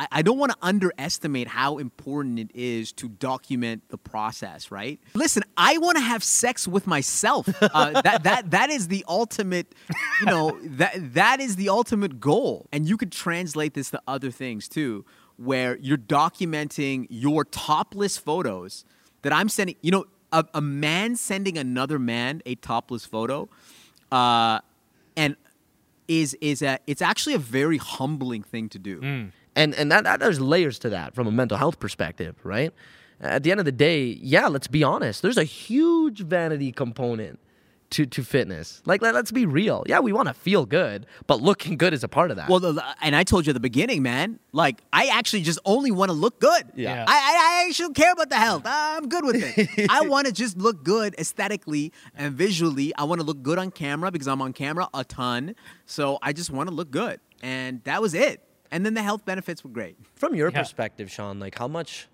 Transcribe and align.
I, 0.00 0.08
I 0.10 0.22
don't 0.22 0.38
want 0.38 0.50
to 0.52 0.58
underestimate 0.62 1.46
how 1.46 1.76
important 1.76 2.38
it 2.38 2.50
is 2.54 2.90
to 2.92 3.08
document 3.08 3.82
the 3.90 3.98
process, 3.98 4.70
right? 4.70 4.98
Listen, 5.12 5.42
I 5.58 5.76
want 5.76 5.98
to 5.98 6.02
have 6.02 6.24
sex 6.24 6.66
with 6.66 6.86
myself. 6.86 7.46
Uh, 7.60 8.00
that 8.02 8.22
that 8.22 8.50
that 8.50 8.70
is 8.70 8.88
the 8.88 9.04
ultimate, 9.06 9.74
you 10.20 10.26
know, 10.26 10.58
that 10.62 11.12
that 11.14 11.40
is 11.40 11.56
the 11.56 11.68
ultimate 11.68 12.18
goal. 12.18 12.66
And 12.72 12.88
you 12.88 12.96
could 12.96 13.12
translate 13.12 13.74
this 13.74 13.90
to 13.90 14.00
other 14.08 14.30
things 14.30 14.68
too, 14.68 15.04
where 15.36 15.76
you're 15.76 15.98
documenting 15.98 17.06
your 17.10 17.44
topless 17.44 18.16
photos 18.16 18.86
that 19.20 19.34
I'm 19.34 19.50
sending. 19.50 19.76
You 19.82 19.90
know, 19.90 20.04
a, 20.32 20.46
a 20.54 20.62
man 20.62 21.14
sending 21.16 21.58
another 21.58 21.98
man 21.98 22.40
a 22.46 22.54
topless 22.54 23.04
photo, 23.04 23.50
uh, 24.10 24.60
and 25.14 25.36
is 26.08 26.32
is 26.40 26.62
a 26.62 26.78
it's 26.86 27.02
actually 27.02 27.34
a 27.34 27.38
very 27.38 27.76
humbling 27.76 28.42
thing 28.42 28.70
to 28.70 28.78
do. 28.78 29.00
And 29.56 29.74
and 29.74 29.90
that, 29.90 30.04
that 30.04 30.20
there's 30.20 30.40
layers 30.40 30.78
to 30.80 30.90
that 30.90 31.14
from 31.14 31.26
a 31.26 31.32
mental 31.32 31.56
health 31.56 31.78
perspective, 31.78 32.36
right? 32.44 32.72
At 33.20 33.42
the 33.42 33.50
end 33.50 33.60
of 33.60 33.66
the 33.66 33.72
day, 33.72 34.18
yeah, 34.22 34.48
let's 34.48 34.66
be 34.66 34.82
honest. 34.82 35.20
There's 35.20 35.36
a 35.36 35.44
huge 35.44 36.20
vanity 36.20 36.72
component 36.72 37.38
to 37.90 38.06
to 38.06 38.22
fitness. 38.22 38.82
Like 38.86 39.02
let, 39.02 39.14
us 39.14 39.30
be 39.30 39.46
real. 39.46 39.84
Yeah, 39.86 40.00
we 40.00 40.12
want 40.12 40.28
to 40.28 40.34
feel 40.34 40.64
good, 40.64 41.06
but 41.26 41.42
looking 41.42 41.76
good 41.76 41.92
is 41.92 42.04
a 42.04 42.08
part 42.08 42.30
of 42.30 42.36
that. 42.36 42.48
Well, 42.48 42.60
the, 42.60 42.84
and 43.02 43.14
I 43.14 43.24
told 43.24 43.46
you 43.46 43.50
at 43.50 43.54
the 43.54 43.60
beginning, 43.60 44.02
man. 44.02 44.38
Like 44.52 44.82
I 44.92 45.06
actually 45.06 45.42
just 45.42 45.58
only 45.64 45.90
want 45.90 46.10
to 46.10 46.14
look 46.14 46.40
good. 46.40 46.64
Yeah. 46.74 47.04
I, 47.06 47.12
I 47.12 47.62
I 47.62 47.66
actually 47.68 47.86
don't 47.86 47.96
care 47.96 48.12
about 48.12 48.30
the 48.30 48.36
health. 48.36 48.62
I'm 48.64 49.08
good 49.08 49.24
with 49.24 49.36
it. 49.58 49.86
I 49.90 50.02
want 50.02 50.26
to 50.26 50.32
just 50.32 50.56
look 50.56 50.84
good 50.84 51.14
aesthetically 51.18 51.92
and 52.14 52.34
visually. 52.34 52.94
I 52.96 53.04
want 53.04 53.20
to 53.20 53.26
look 53.26 53.42
good 53.42 53.58
on 53.58 53.70
camera 53.70 54.10
because 54.10 54.28
I'm 54.28 54.40
on 54.40 54.52
camera 54.52 54.88
a 54.94 55.04
ton. 55.04 55.54
So 55.86 56.18
I 56.22 56.32
just 56.32 56.50
want 56.50 56.68
to 56.68 56.74
look 56.74 56.90
good, 56.90 57.20
and 57.42 57.82
that 57.84 58.00
was 58.00 58.14
it. 58.14 58.42
And 58.72 58.84
then 58.86 58.94
the 58.94 59.02
health 59.02 59.24
benefits 59.24 59.64
were 59.64 59.70
great. 59.70 59.96
From 60.14 60.34
your 60.34 60.50
Yeah. 60.50 60.60
perspective, 60.60 61.10
Shawn, 61.10 61.40
like 61.40 61.58
how 61.58 61.68
much? 61.68 62.08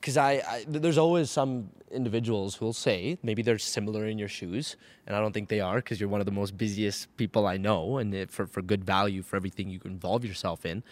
Because 0.00 0.16
I, 0.16 0.32
I, 0.48 0.64
there's 0.66 0.98
always 0.98 1.30
some 1.30 1.70
individuals 1.92 2.56
who'll 2.56 2.72
say 2.72 3.18
maybe 3.22 3.40
they're 3.42 3.58
similar 3.58 4.06
in 4.06 4.18
your 4.18 4.26
shoes, 4.28 4.76
and 5.06 5.14
I 5.14 5.20
don't 5.20 5.32
think 5.32 5.48
they 5.48 5.60
are 5.60 5.76
because 5.76 6.00
you're 6.00 6.08
one 6.08 6.20
of 6.20 6.26
the 6.26 6.32
most 6.32 6.56
busiest 6.56 7.14
people 7.16 7.46
I 7.46 7.56
know, 7.56 7.98
and 7.98 8.12
it, 8.12 8.30
for 8.32 8.46
for 8.46 8.62
good 8.62 8.84
value 8.84 9.22
for 9.22 9.36
everything 9.36 9.68
you 9.68 9.80
involve 9.84 10.24
yourself 10.24 10.66
in. 10.66 10.82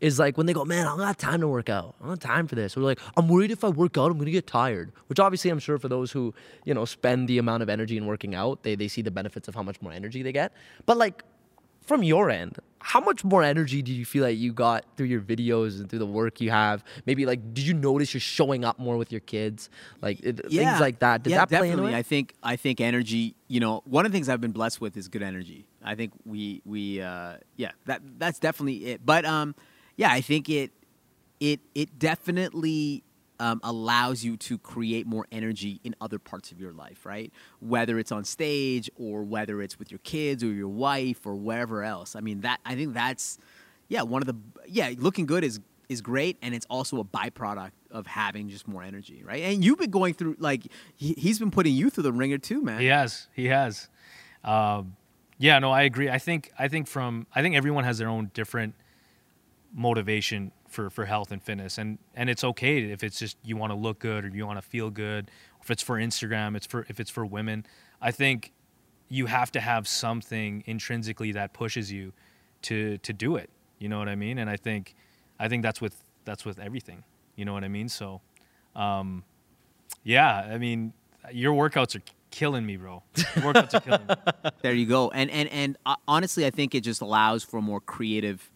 Is 0.00 0.18
like 0.18 0.38
when 0.38 0.46
they 0.46 0.54
go, 0.54 0.64
man, 0.64 0.86
I 0.86 0.90
don't 0.90 0.98
got 0.98 1.18
time 1.18 1.40
to 1.40 1.48
work 1.48 1.68
out. 1.68 1.94
I 2.00 2.04
don't 2.04 2.10
have 2.10 2.18
time 2.20 2.46
for 2.46 2.54
this. 2.54 2.74
Or 2.76 2.80
like, 2.80 2.98
I'm 3.18 3.28
worried 3.28 3.50
if 3.50 3.64
I 3.64 3.68
work 3.68 3.98
out, 3.98 4.10
I'm 4.10 4.16
gonna 4.18 4.30
get 4.30 4.46
tired. 4.46 4.92
Which 5.08 5.18
obviously, 5.20 5.50
I'm 5.50 5.58
sure 5.58 5.76
for 5.78 5.88
those 5.88 6.12
who 6.12 6.32
you 6.64 6.72
know 6.72 6.84
spend 6.84 7.28
the 7.28 7.38
amount 7.38 7.62
of 7.64 7.68
energy 7.68 7.96
in 7.96 8.06
working 8.06 8.34
out, 8.36 8.62
they 8.62 8.76
they 8.76 8.88
see 8.88 9.02
the 9.02 9.10
benefits 9.10 9.48
of 9.48 9.54
how 9.56 9.62
much 9.64 9.82
more 9.82 9.92
energy 9.92 10.22
they 10.22 10.32
get. 10.32 10.52
But 10.86 10.96
like 10.96 11.24
from 11.80 12.02
your 12.02 12.30
end, 12.30 12.58
how 12.82 13.00
much 13.00 13.24
more 13.24 13.42
energy 13.42 13.82
do 13.82 13.92
you 13.92 14.04
feel 14.04 14.24
like 14.24 14.38
you 14.38 14.52
got 14.52 14.84
through 14.96 15.06
your 15.06 15.20
videos 15.20 15.80
and 15.80 15.88
through 15.88 15.98
the 15.98 16.06
work 16.06 16.40
you 16.40 16.50
have? 16.50 16.82
Maybe 17.04 17.26
like, 17.26 17.52
did 17.52 17.66
you 17.66 17.74
notice 17.74 18.14
you're 18.14 18.20
showing 18.20 18.64
up 18.64 18.78
more 18.78 18.96
with 18.96 19.12
your 19.12 19.20
kids, 19.20 19.68
like 20.00 20.20
it, 20.20 20.40
things 20.48 20.80
like 20.80 21.00
that? 21.00 21.22
Did 21.22 21.30
yeah, 21.30 21.38
that 21.44 21.48
play 21.48 21.68
definitely. 21.68 21.94
I 21.94 22.02
think 22.02 22.34
I 22.42 22.56
think 22.56 22.80
energy. 22.80 23.34
You 23.48 23.60
know, 23.60 23.82
one 23.84 24.06
of 24.06 24.12
the 24.12 24.16
things 24.16 24.28
I've 24.28 24.40
been 24.40 24.52
blessed 24.52 24.80
with 24.80 24.96
is 24.96 25.08
good 25.08 25.22
energy. 25.22 25.66
I 25.84 25.94
think 25.94 26.12
we 26.24 26.62
we 26.64 27.02
uh, 27.02 27.36
yeah 27.56 27.72
that 27.86 28.00
that's 28.18 28.38
definitely 28.38 28.86
it. 28.86 29.04
But 29.04 29.24
um, 29.24 29.54
yeah, 29.96 30.10
I 30.10 30.22
think 30.22 30.48
it 30.48 30.72
it 31.38 31.60
it 31.74 31.98
definitely 31.98 33.02
um, 33.40 33.58
allows 33.64 34.22
you 34.22 34.36
to 34.36 34.58
create 34.58 35.06
more 35.06 35.26
energy 35.32 35.80
in 35.82 35.96
other 36.00 36.18
parts 36.18 36.52
of 36.52 36.60
your 36.60 36.72
life, 36.72 37.04
right? 37.04 37.32
Whether 37.58 37.98
it's 37.98 38.12
on 38.12 38.24
stage 38.24 38.88
or 38.96 39.24
whether 39.24 39.62
it's 39.62 39.78
with 39.78 39.90
your 39.90 39.98
kids 40.00 40.44
or 40.44 40.52
your 40.52 40.68
wife 40.68 41.26
or 41.26 41.34
wherever 41.34 41.82
else. 41.82 42.14
I 42.14 42.20
mean 42.20 42.42
that 42.42 42.60
I 42.64 42.76
think 42.76 42.94
that's 42.94 43.38
yeah 43.88 44.02
one 44.02 44.22
of 44.22 44.26
the 44.26 44.36
yeah 44.68 44.92
looking 44.96 45.26
good 45.26 45.42
is 45.42 45.58
is 45.88 46.02
great 46.02 46.36
and 46.42 46.54
it's 46.54 46.66
also 46.70 47.00
a 47.00 47.04
byproduct 47.04 47.72
of 47.90 48.06
having 48.06 48.48
just 48.48 48.68
more 48.68 48.82
energy, 48.82 49.24
right? 49.24 49.42
And 49.42 49.64
you've 49.64 49.78
been 49.78 49.90
going 49.90 50.14
through 50.14 50.36
like 50.38 50.66
he, 50.94 51.14
he's 51.16 51.38
been 51.38 51.50
putting 51.50 51.74
you 51.74 51.90
through 51.90 52.04
the 52.04 52.12
ringer 52.12 52.38
too, 52.38 52.62
man. 52.62 52.78
He 52.78 52.86
has. 52.86 53.26
He 53.34 53.46
has. 53.46 53.88
Um, 54.44 54.96
yeah, 55.38 55.58
no, 55.58 55.70
I 55.70 55.82
agree. 55.82 56.10
I 56.10 56.18
think 56.18 56.52
I 56.58 56.68
think 56.68 56.86
from 56.86 57.26
I 57.34 57.40
think 57.40 57.56
everyone 57.56 57.84
has 57.84 57.96
their 57.96 58.08
own 58.08 58.30
different 58.34 58.74
motivation 59.72 60.52
for 60.70 60.88
for 60.88 61.04
health 61.04 61.30
and 61.30 61.42
fitness, 61.42 61.78
and 61.78 61.98
and 62.14 62.30
it's 62.30 62.42
okay 62.44 62.84
if 62.84 63.04
it's 63.04 63.18
just 63.18 63.36
you 63.42 63.56
want 63.56 63.70
to 63.72 63.76
look 63.76 63.98
good 63.98 64.24
or 64.24 64.28
you 64.28 64.46
want 64.46 64.58
to 64.58 64.66
feel 64.66 64.90
good. 64.90 65.30
If 65.62 65.70
it's 65.70 65.82
for 65.82 65.98
Instagram, 65.98 66.56
it's 66.56 66.66
for 66.66 66.86
if 66.88 66.98
it's 67.00 67.10
for 67.10 67.26
women. 67.26 67.66
I 68.00 68.10
think 68.10 68.52
you 69.08 69.26
have 69.26 69.52
to 69.52 69.60
have 69.60 69.86
something 69.86 70.62
intrinsically 70.66 71.32
that 71.32 71.52
pushes 71.52 71.92
you 71.92 72.12
to 72.62 72.98
to 72.98 73.12
do 73.12 73.36
it. 73.36 73.50
You 73.78 73.88
know 73.88 73.98
what 73.98 74.08
I 74.08 74.14
mean? 74.14 74.38
And 74.38 74.48
I 74.48 74.56
think 74.56 74.94
I 75.38 75.48
think 75.48 75.62
that's 75.62 75.80
with 75.80 75.96
that's 76.24 76.44
with 76.44 76.58
everything. 76.58 77.04
You 77.36 77.44
know 77.44 77.52
what 77.52 77.64
I 77.64 77.68
mean? 77.68 77.88
So, 77.88 78.20
um, 78.76 79.24
yeah, 80.04 80.48
I 80.52 80.58
mean, 80.58 80.92
your 81.32 81.54
workouts 81.54 81.96
are 81.96 82.02
killing 82.30 82.64
me, 82.66 82.76
bro. 82.76 83.02
Workouts 83.14 83.74
are 83.74 83.80
killing 83.80 84.06
me. 84.06 84.14
There 84.62 84.74
you 84.74 84.86
go. 84.86 85.10
And 85.10 85.30
and 85.30 85.48
and 85.48 85.76
uh, 85.86 85.96
honestly, 86.06 86.44
I 86.46 86.50
think 86.50 86.74
it 86.74 86.82
just 86.82 87.00
allows 87.00 87.42
for 87.42 87.62
more 87.62 87.80
creative, 87.80 88.50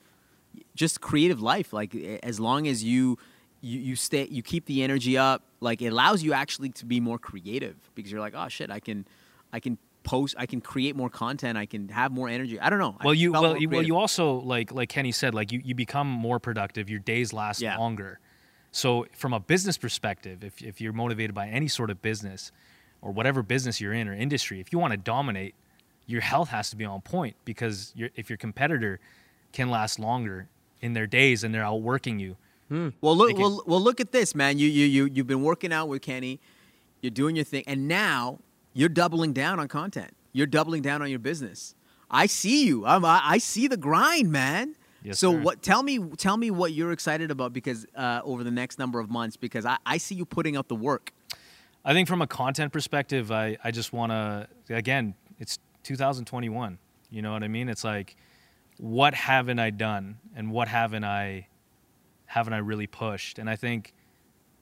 just 0.75 1.01
creative 1.01 1.41
life. 1.41 1.73
Like 1.73 1.95
as 2.23 2.41
long 2.41 2.67
as 2.67 2.83
you 2.85 3.19
you 3.61 3.79
you 3.81 3.97
stay, 3.97 4.27
you 4.31 4.43
keep 4.43 4.67
the 4.67 4.83
energy 4.83 5.17
up. 5.17 5.43
Like 5.61 5.81
it 5.83 5.89
allows 5.89 6.23
you 6.23 6.33
actually 6.33 6.71
to 6.71 6.87
be 6.87 7.01
more 7.01 7.19
creative 7.19 7.77
because 7.95 8.13
you're 8.13 8.21
like, 8.21 8.35
oh 8.37 8.49
shit, 8.49 8.71
I 8.71 8.81
can, 8.81 9.07
I 9.53 9.61
can 9.61 9.79
post, 10.03 10.35
I 10.39 10.47
can 10.47 10.61
create 10.61 10.95
more 10.95 11.09
content, 11.09 11.57
I 11.57 11.67
can 11.67 11.89
have 11.89 12.13
more 12.13 12.29
energy. 12.29 12.61
I 12.61 12.69
don't 12.71 12.79
know. 12.79 12.97
Well, 13.03 13.15
you 13.15 13.33
well, 13.33 13.57
you, 13.57 13.69
well, 13.69 13.83
you 13.83 13.97
also 13.97 14.35
like 14.35 14.73
like 14.73 14.91
Kenny 14.91 15.13
said, 15.13 15.35
like 15.35 15.51
you 15.53 15.61
you 15.65 15.75
become 15.75 16.07
more 16.09 16.39
productive. 16.39 16.91
Your 16.91 17.01
days 17.01 17.33
last 17.33 17.61
Yeah. 17.61 17.79
longer. 17.79 18.21
So 18.71 19.07
from 19.13 19.33
a 19.33 19.41
business 19.41 19.79
perspective, 19.79 20.45
if 20.45 20.63
if 20.63 20.81
you're 20.81 20.93
motivated 20.93 21.35
by 21.35 21.49
any 21.49 21.69
sort 21.69 21.91
of 21.91 22.03
business 22.03 22.53
or 23.01 23.13
whatever 23.13 23.43
business 23.43 23.81
you're 23.81 23.93
in 23.93 24.09
or 24.09 24.15
industry, 24.15 24.61
if 24.61 24.73
you 24.73 24.79
want 24.79 24.91
to 24.93 24.97
dominate, 24.97 25.55
your 26.07 26.21
health 26.21 26.49
has 26.51 26.71
to 26.71 26.77
be 26.77 26.85
on 26.85 27.01
point 27.01 27.37
because 27.45 27.95
if 27.97 28.29
your 28.29 28.37
competitor 28.37 29.01
can 29.53 29.71
last 29.71 29.99
longer 29.99 30.49
in 30.85 30.93
their 30.93 31.07
days 31.07 31.43
and 31.43 31.55
they're 31.55 31.65
outworking 31.65 32.19
you. 32.21 32.37
Well, 33.01 33.17
look, 33.17 33.31
it- 33.31 33.39
well, 33.39 33.63
well, 33.67 33.81
look 33.81 34.01
at 34.01 34.11
this, 34.11 34.35
man. 34.35 34.59
You, 34.59 34.69
you, 34.69 34.85
you, 34.87 35.05
you've 35.13 35.27
been 35.29 35.43
working 35.43 35.73
out 35.73 35.89
with 35.89 36.03
Kenny. 36.03 36.41
You're 37.01 37.11
doing 37.13 37.37
your 37.37 37.45
thing, 37.45 37.63
and 37.69 37.87
now 37.87 38.41
you're 38.73 38.89
doubling 38.89 39.33
down 39.33 39.61
on 39.61 39.69
content. 39.69 40.13
You're 40.33 40.49
doubling 40.49 40.83
down 40.83 41.01
on 41.01 41.09
your 41.09 41.21
business. 41.21 41.77
I 42.11 42.27
see 42.27 42.67
you. 42.67 42.85
I'm, 42.85 43.05
I, 43.05 43.21
I 43.25 43.39
see 43.39 43.69
the 43.69 43.77
grind, 43.77 44.33
man. 44.33 44.75
Yes, 45.05 45.21
so 45.21 45.33
sir. 45.33 45.41
what? 45.41 45.63
Tell 45.63 45.83
me, 45.85 45.99
tell 46.17 46.37
me 46.37 46.51
what 46.51 46.73
you're 46.73 46.91
excited 46.91 47.31
about 47.31 47.53
because 47.53 47.87
uh, 47.95 48.21
over 48.25 48.43
the 48.43 48.51
next 48.51 48.79
number 48.79 48.99
of 48.99 49.09
months, 49.09 49.37
because 49.37 49.65
I, 49.65 49.77
I 49.87 49.99
see 49.99 50.17
you 50.17 50.25
putting 50.25 50.57
out 50.57 50.67
the 50.69 50.75
work. 50.75 51.13
I 51.85 51.93
think 51.93 52.09
from 52.09 52.23
a 52.23 52.27
content 52.27 52.73
perspective, 52.73 53.31
I, 53.31 53.57
I 53.63 53.71
just 53.71 53.93
want 53.93 54.11
to, 54.11 54.49
again, 54.75 55.15
it's 55.39 55.59
2021. 55.85 56.79
You 57.11 57.23
know 57.23 57.33
what 57.33 57.43
I 57.45 57.49
mean? 57.49 57.69
It's 57.69 57.85
like, 57.85 58.17
what 58.79 59.15
haven't 59.15 59.59
I 59.59 59.71
done 59.71 60.19
and 60.35 60.51
what 60.51 60.69
haven't 60.69 61.05
I, 61.05 61.49
haven't 62.27 62.53
I 62.53 62.59
really 62.59 62.87
pushed? 62.87 63.39
And 63.39 63.49
I 63.49 63.57
think, 63.57 63.95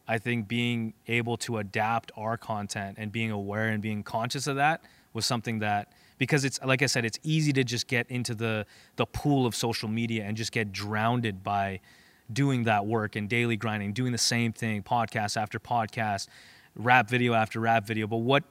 I 0.07 0.19
think 0.19 0.49
being 0.49 0.95
able 1.07 1.37
to 1.39 1.59
adapt 1.59 2.13
our 2.17 2.37
content 2.37 2.97
and 2.99 3.11
being 3.11 3.31
aware 3.31 3.69
and 3.69 3.83
being 3.83 4.03
conscious 4.03 4.47
of 4.47 4.57
that 4.57 4.83
was 5.13 5.25
something 5.25 5.61
that, 5.61 5.93
because 6.19 6.45
it's, 6.45 6.61
like 6.63 6.83
I 6.83 6.87
said, 6.87 7.05
it's 7.05 7.19
easy 7.23 7.53
to 7.55 7.65
just 7.65 7.87
get 7.87 8.11
into 8.11 8.35
the, 8.35 8.67
the 8.97 9.07
pool 9.07 9.47
of 9.47 9.55
social 9.55 9.89
media 9.89 10.25
and 10.25 10.37
just 10.37 10.53
get 10.53 10.73
drowned 10.73 11.43
by 11.43 11.81
doing 12.33 12.65
that 12.65 12.87
work 12.87 13.17
and 13.17 13.29
daily 13.29 13.57
grinding, 13.57 13.93
doing 13.93 14.13
the 14.13 14.19
same 14.19 14.53
thing, 14.53 14.83
podcast 14.83 15.41
after 15.41 15.59
podcast, 15.59 16.29
rap 16.75 17.09
video 17.09 17.35
after 17.35 17.61
rap 17.61 17.87
video. 17.87 18.07
But 18.07 18.19
what 18.19 18.45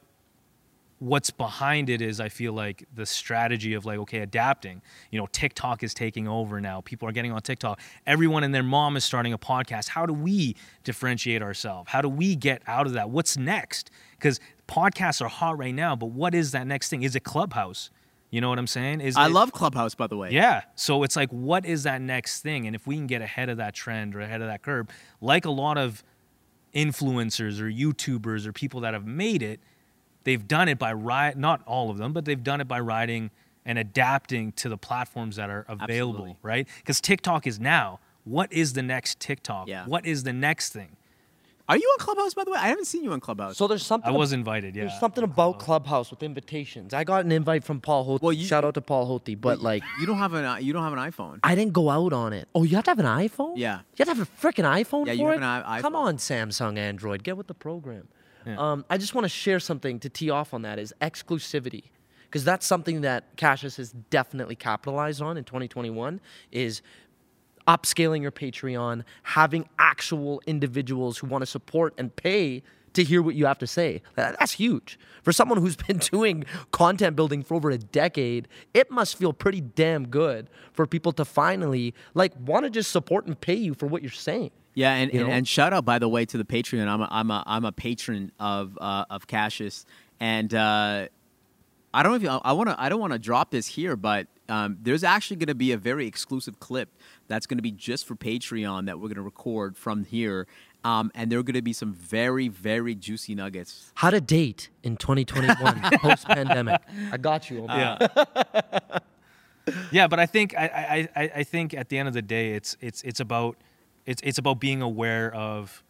what's 1.02 1.32
behind 1.32 1.90
it 1.90 2.00
is 2.00 2.20
I 2.20 2.30
feel 2.30 2.54
like 2.54 2.86
the 2.94 3.08
strategy 3.08 3.74
of 3.74 3.86
like 3.86 3.98
okay 4.00 4.20
adapting. 4.20 4.84
You 5.10 5.20
know 5.20 5.28
TikTok 5.32 5.82
is 5.82 5.94
taking 5.96 6.28
over 6.28 6.62
now. 6.62 6.82
People 6.82 7.10
are 7.10 7.12
getting 7.12 7.32
on 7.32 7.42
TikTok. 7.42 7.80
Everyone 8.06 8.44
and 8.44 8.54
their 8.54 8.62
mom 8.64 8.96
is 8.96 9.04
starting 9.04 9.34
a 9.34 9.38
podcast. 9.40 9.90
How 9.90 10.06
do 10.06 10.14
we 10.14 10.56
differentiate 10.84 11.42
ourselves? 11.42 11.90
How 11.90 12.02
do 12.02 12.08
we 12.10 12.36
get 12.36 12.62
out 12.68 12.86
of 12.86 12.94
that? 12.94 13.10
What's 13.10 13.36
next? 13.36 13.90
Because 14.12 14.40
podcasts 14.68 15.22
are 15.22 15.28
hot 15.28 15.58
right 15.58 15.74
now 15.74 15.96
but 15.96 16.12
what 16.12 16.36
is 16.36 16.52
that 16.52 16.68
next 16.68 16.90
thing? 16.90 17.02
Is 17.02 17.16
it 17.16 17.24
Clubhouse? 17.24 17.90
You 18.30 18.40
know 18.40 18.50
what 18.50 18.60
I'm 18.60 18.68
saying? 18.68 19.02
Is 19.02 19.18
I 19.18 19.26
it- 19.26 19.32
love 19.32 19.52
Clubhouse, 19.52 19.96
by 19.96 20.06
the 20.08 20.16
way. 20.16 20.30
yeah. 20.32 20.62
So 20.76 21.02
it's 21.04 21.16
like, 21.16 21.30
what 21.32 21.66
is 21.66 21.84
that 21.84 22.00
next 22.00 22.42
thing? 22.42 22.66
And 22.68 22.76
if 22.76 22.86
we 22.88 22.96
can 22.96 23.08
get 23.08 23.22
ahead 23.24 23.50
of 23.50 23.58
that 23.58 23.74
trend 23.74 24.16
or 24.16 24.22
ahead 24.22 24.42
of 24.42 24.48
that 24.48 24.62
curve, 24.62 24.88
like 25.20 25.44
a 25.46 25.50
lot 25.52 25.78
of 25.78 26.04
influencers 26.74 27.60
or 27.60 27.66
YouTubers 27.70 28.46
or 28.46 28.54
people 28.54 28.80
that 28.82 28.94
have 28.94 29.06
made 29.06 29.42
it, 29.44 29.60
they've 30.24 30.48
done 30.48 30.68
it 30.70 30.78
by 30.80 30.94
ride, 30.94 31.38
not 31.38 31.62
all 31.66 31.90
of 31.90 31.98
them, 31.98 32.14
but 32.14 32.26
they've 32.26 32.44
done 32.44 32.62
it 32.62 32.68
by 32.68 32.80
riding 32.80 33.32
and 33.66 33.78
adapting 33.78 34.52
to 34.54 34.70
the 34.70 34.78
platforms 34.78 35.36
that 35.36 35.50
are 35.50 35.66
available, 35.70 36.14
Absolutely. 36.22 36.38
right? 36.42 36.68
Because 36.78 37.00
TikTok 37.00 37.46
is 37.46 37.60
now. 37.60 38.00
What 38.24 38.52
is 38.54 38.74
the 38.74 38.82
next 38.84 39.20
TikTok? 39.20 39.68
Yeah. 39.68 39.86
What 39.86 40.06
is 40.06 40.24
the 40.24 40.34
next 40.34 40.74
thing? 40.74 40.96
Are 41.70 41.78
you 41.78 41.88
on 41.94 42.00
Clubhouse 42.04 42.34
by 42.34 42.44
the 42.44 42.52
way? 42.52 42.58
I 42.60 42.68
haven't 42.68 42.86
seen 42.86 43.04
you 43.04 43.14
on 43.14 43.20
Clubhouse. 43.22 43.56
So 43.58 43.66
there's 43.68 43.86
something. 43.86 44.14
I 44.14 44.18
was 44.18 44.34
invited. 44.34 44.76
Yeah. 44.76 44.86
There's 44.88 45.00
something 45.00 45.24
about 45.24 45.60
Clubhouse 45.60 46.10
with 46.12 46.22
invitations. 46.22 46.94
I 46.94 47.04
got 47.06 47.24
an 47.24 47.32
invite 47.32 47.64
from 47.64 47.80
Paul 47.80 48.04
Hote. 48.04 48.22
Well, 48.22 48.34
you- 48.34 48.46
Shout 48.46 48.66
out 48.66 48.74
to 48.74 48.82
Paul 48.82 49.06
Hote. 49.06 49.40
But 49.40 49.62
like, 49.62 49.82
you 50.00 50.06
don't 50.06 50.18
have 50.18 50.34
an 50.34 50.64
you 50.66 50.74
don't 50.74 50.84
have 50.84 50.92
an 50.94 51.00
iPhone. 51.00 51.40
I 51.44 51.56
didn't 51.56 51.72
go 51.74 51.90
out 51.90 52.12
on 52.14 52.34
it. 52.34 52.48
Oh, 52.54 52.64
you 52.64 52.76
have 52.76 52.84
to 52.86 52.92
have 52.92 53.00
an 53.00 53.06
iPhone? 53.06 53.54
Yeah. 53.58 53.80
You 53.96 54.06
have 54.06 54.10
to 54.10 54.16
have 54.16 54.20
a 54.20 54.26
freaking 54.42 54.66
iPhone 54.66 55.06
Yeah, 55.06 55.14
for 55.14 55.18
you 55.20 55.26
have 55.28 55.34
it? 55.36 55.38
an 55.38 55.44
i- 55.44 55.82
Come 55.82 55.96
on, 55.96 56.18
Samsung 56.18 56.78
Android. 56.78 57.24
Get 57.24 57.38
with 57.38 57.48
the 57.48 57.54
program. 57.54 58.08
Um, 58.46 58.86
I 58.90 58.98
just 58.98 59.14
want 59.14 59.26
to 59.26 59.30
share 59.30 59.60
something 59.60 60.00
to 60.00 60.10
tee 60.10 60.30
off 60.30 60.54
on 60.54 60.64
that 60.64 60.80
is 60.80 60.94
exclusivity. 61.02 61.84
Because 62.26 62.46
that's 62.46 62.66
something 62.66 63.02
that 63.02 63.36
Cassius 63.36 63.76
has 63.76 63.92
definitely 64.10 64.56
capitalized 64.56 65.22
on 65.22 65.36
in 65.36 65.44
2021 65.44 66.22
is 66.52 66.82
upscaling 67.68 68.22
your 68.22 68.32
Patreon, 68.32 69.04
having 69.24 69.68
actual 69.78 70.42
individuals 70.48 71.18
who 71.18 71.28
want 71.28 71.42
to 71.42 71.46
support 71.46 71.94
and 71.98 72.16
pay 72.16 72.64
to 72.94 73.04
hear 73.04 73.22
what 73.22 73.36
you 73.36 73.46
have 73.46 73.60
to 73.60 73.68
say. 73.68 74.02
That's 74.16 74.54
huge. 74.54 75.00
For 75.24 75.32
someone 75.32 75.60
who's 75.60 75.76
been 75.76 75.98
doing 76.12 76.46
content 76.72 77.16
building 77.16 77.44
for 77.44 77.56
over 77.56 77.70
a 77.70 77.78
decade, 77.78 78.48
it 78.74 78.92
must 78.92 79.18
feel 79.18 79.34
pretty 79.34 79.62
damn 79.62 80.08
good 80.08 80.50
for 80.74 80.86
people 80.86 81.12
to 81.14 81.26
finally 81.26 81.94
like 82.14 82.34
want 82.40 82.66
to 82.66 82.70
just 82.70 82.92
support 82.92 83.26
and 83.26 83.40
pay 83.40 83.56
you 83.56 83.74
for 83.74 83.88
what 83.88 84.02
you're 84.02 84.12
saying. 84.12 84.52
Yeah, 84.74 84.94
and, 84.94 85.12
and, 85.12 85.30
and 85.30 85.48
shout 85.48 85.74
out 85.74 85.86
by 85.86 86.00
the 86.00 86.08
way 86.08 86.26
to 86.26 86.38
the 86.38 86.46
Patreon. 86.46 86.88
I'm 86.88 87.02
a, 87.02 87.08
I'm 87.12 87.32
a 87.32 87.44
I'm 87.46 87.66
a 87.66 87.72
patron 87.72 88.32
of 88.40 88.78
uh, 88.80 89.06
of 89.10 89.28
Cassius, 89.28 89.86
and 90.20 90.54
uh, 90.54 91.08
I 91.94 92.04
don't 92.04 92.12
know 92.12 92.16
if 92.16 92.24
you, 92.24 92.30
I 92.30 92.54
want 92.54 92.70
to 92.70 92.82
I 92.82 92.90
don't 92.90 93.00
want 93.00 93.14
to 93.14 93.20
drop 93.20 93.52
this 93.52 93.68
here, 93.68 93.96
but 93.96 94.28
um, 94.48 94.78
there's 94.82 95.04
actually 95.04 95.38
going 95.38 95.48
to 95.48 95.56
be 95.56 95.72
a 95.74 95.78
very 95.78 96.08
exclusive 96.08 96.60
clip 96.60 96.90
that's 97.28 97.46
going 97.46 97.58
to 97.58 97.62
be 97.62 97.72
just 97.72 98.06
for 98.06 98.16
Patreon 98.16 98.86
that 98.86 98.98
we're 98.98 99.08
going 99.08 99.16
to 99.16 99.22
record 99.22 99.78
from 99.78 100.06
here, 100.06 100.48
um, 100.86 101.12
and 101.16 101.32
there 101.32 101.40
are 101.40 101.44
going 101.44 101.56
to 101.56 101.62
be 101.62 101.74
some 101.74 101.94
very 101.94 102.48
very 102.48 102.96
juicy 102.96 103.36
nuggets. 103.36 103.92
How 103.96 104.10
to 104.10 104.22
date 104.22 104.70
in 104.84 104.96
2021 104.96 105.82
post 106.00 106.28
pandemic. 106.28 106.82
I 107.12 107.18
got 107.18 107.50
you. 107.50 107.64
Omar. 107.64 107.78
yeah. 107.78 109.00
yeah, 109.92 110.08
but 110.08 110.20
I 110.20 110.26
think 110.26 110.56
I, 110.58 111.10
I, 111.16 111.24
I 111.24 111.32
I 111.38 111.44
think 111.44 111.74
at 111.74 111.90
the 111.90 111.98
end 111.98 112.08
of 112.08 112.14
the 112.14 112.22
day, 112.22 112.54
it's 112.54 112.78
it's 112.80 113.02
it's 113.04 113.20
about 113.20 113.58
it's 114.06 114.22
it's 114.24 114.38
about 114.38 114.60
being 114.60 114.82
aware 114.82 115.34
of, 115.34 115.84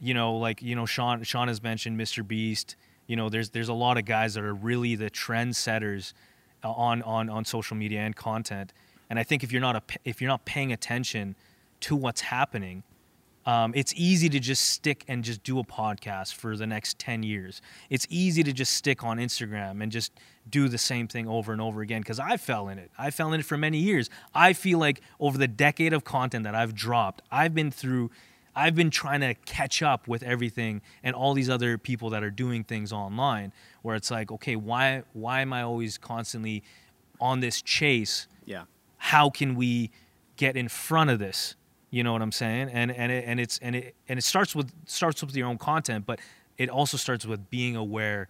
you 0.00 0.14
know, 0.14 0.36
like 0.36 0.62
you 0.62 0.74
know, 0.74 0.86
Shawn 0.86 1.22
Shawn 1.22 1.48
has 1.48 1.62
mentioned 1.62 1.98
Mr. 1.98 2.26
Beast. 2.26 2.76
You 3.06 3.16
know, 3.16 3.28
there's 3.28 3.50
there's 3.50 3.68
a 3.68 3.74
lot 3.74 3.98
of 3.98 4.04
guys 4.04 4.34
that 4.34 4.44
are 4.44 4.54
really 4.54 4.94
the 4.94 5.10
trendsetters 5.10 6.12
uh, 6.62 6.70
on 6.72 7.02
on 7.02 7.28
on 7.28 7.44
social 7.44 7.76
media 7.76 8.00
and 8.00 8.14
content. 8.14 8.72
And 9.10 9.18
I 9.18 9.22
think 9.22 9.44
if 9.44 9.52
you're 9.52 9.60
not 9.60 9.76
a 9.76 9.82
if 10.04 10.20
you're 10.20 10.28
not 10.28 10.44
paying 10.44 10.72
attention 10.72 11.36
to 11.80 11.96
what's 11.96 12.22
happening, 12.22 12.82
um, 13.46 13.72
it's 13.74 13.92
easy 13.96 14.28
to 14.30 14.40
just 14.40 14.70
stick 14.70 15.04
and 15.06 15.22
just 15.22 15.42
do 15.42 15.58
a 15.58 15.64
podcast 15.64 16.34
for 16.34 16.56
the 16.56 16.66
next 16.66 16.98
10 16.98 17.22
years. 17.22 17.60
It's 17.90 18.06
easy 18.08 18.42
to 18.42 18.52
just 18.52 18.72
stick 18.72 19.04
on 19.04 19.18
Instagram 19.18 19.82
and 19.82 19.92
just 19.92 20.12
do 20.48 20.68
the 20.68 20.78
same 20.78 21.08
thing 21.08 21.28
over 21.28 21.52
and 21.52 21.60
over 21.60 21.82
again 21.82 22.00
because 22.00 22.18
I 22.18 22.36
fell 22.36 22.68
in 22.68 22.78
it. 22.78 22.90
I 22.98 23.10
fell 23.10 23.32
in 23.32 23.40
it 23.40 23.46
for 23.46 23.56
many 23.56 23.78
years. 23.78 24.08
I 24.34 24.52
feel 24.52 24.78
like 24.78 25.00
over 25.20 25.36
the 25.36 25.48
decade 25.48 25.92
of 25.92 26.04
content 26.04 26.44
that 26.44 26.54
I've 26.54 26.74
dropped, 26.74 27.22
I've 27.30 27.54
been 27.54 27.70
through, 27.70 28.10
I've 28.56 28.74
been 28.74 28.90
trying 28.90 29.20
to 29.20 29.34
catch 29.34 29.82
up 29.82 30.08
with 30.08 30.22
everything 30.22 30.80
and 31.02 31.14
all 31.14 31.34
these 31.34 31.50
other 31.50 31.76
people 31.76 32.10
that 32.10 32.22
are 32.22 32.30
doing 32.30 32.64
things 32.64 32.92
online 32.92 33.52
where 33.82 33.94
it's 33.96 34.10
like, 34.10 34.30
okay, 34.32 34.56
why, 34.56 35.02
why 35.12 35.40
am 35.40 35.52
I 35.52 35.62
always 35.62 35.98
constantly 35.98 36.62
on 37.20 37.40
this 37.40 37.60
chase? 37.62 38.26
Yeah. 38.46 38.64
how 38.98 39.30
can 39.30 39.54
we 39.54 39.90
get 40.36 40.54
in 40.56 40.68
front 40.68 41.08
of 41.08 41.18
this 41.18 41.56
you 41.94 42.02
know 42.02 42.12
what 42.12 42.22
i'm 42.22 42.32
saying 42.32 42.68
and 42.72 42.90
and 42.90 43.12
it, 43.12 43.24
and 43.24 43.38
it's 43.38 43.58
and 43.58 43.76
it 43.76 43.94
and 44.08 44.18
it 44.18 44.22
starts 44.22 44.54
with 44.54 44.72
starts 44.86 45.22
with 45.22 45.36
your 45.36 45.46
own 45.46 45.56
content 45.56 46.04
but 46.04 46.18
it 46.58 46.68
also 46.68 46.96
starts 46.96 47.24
with 47.24 47.48
being 47.50 47.76
aware 47.76 48.26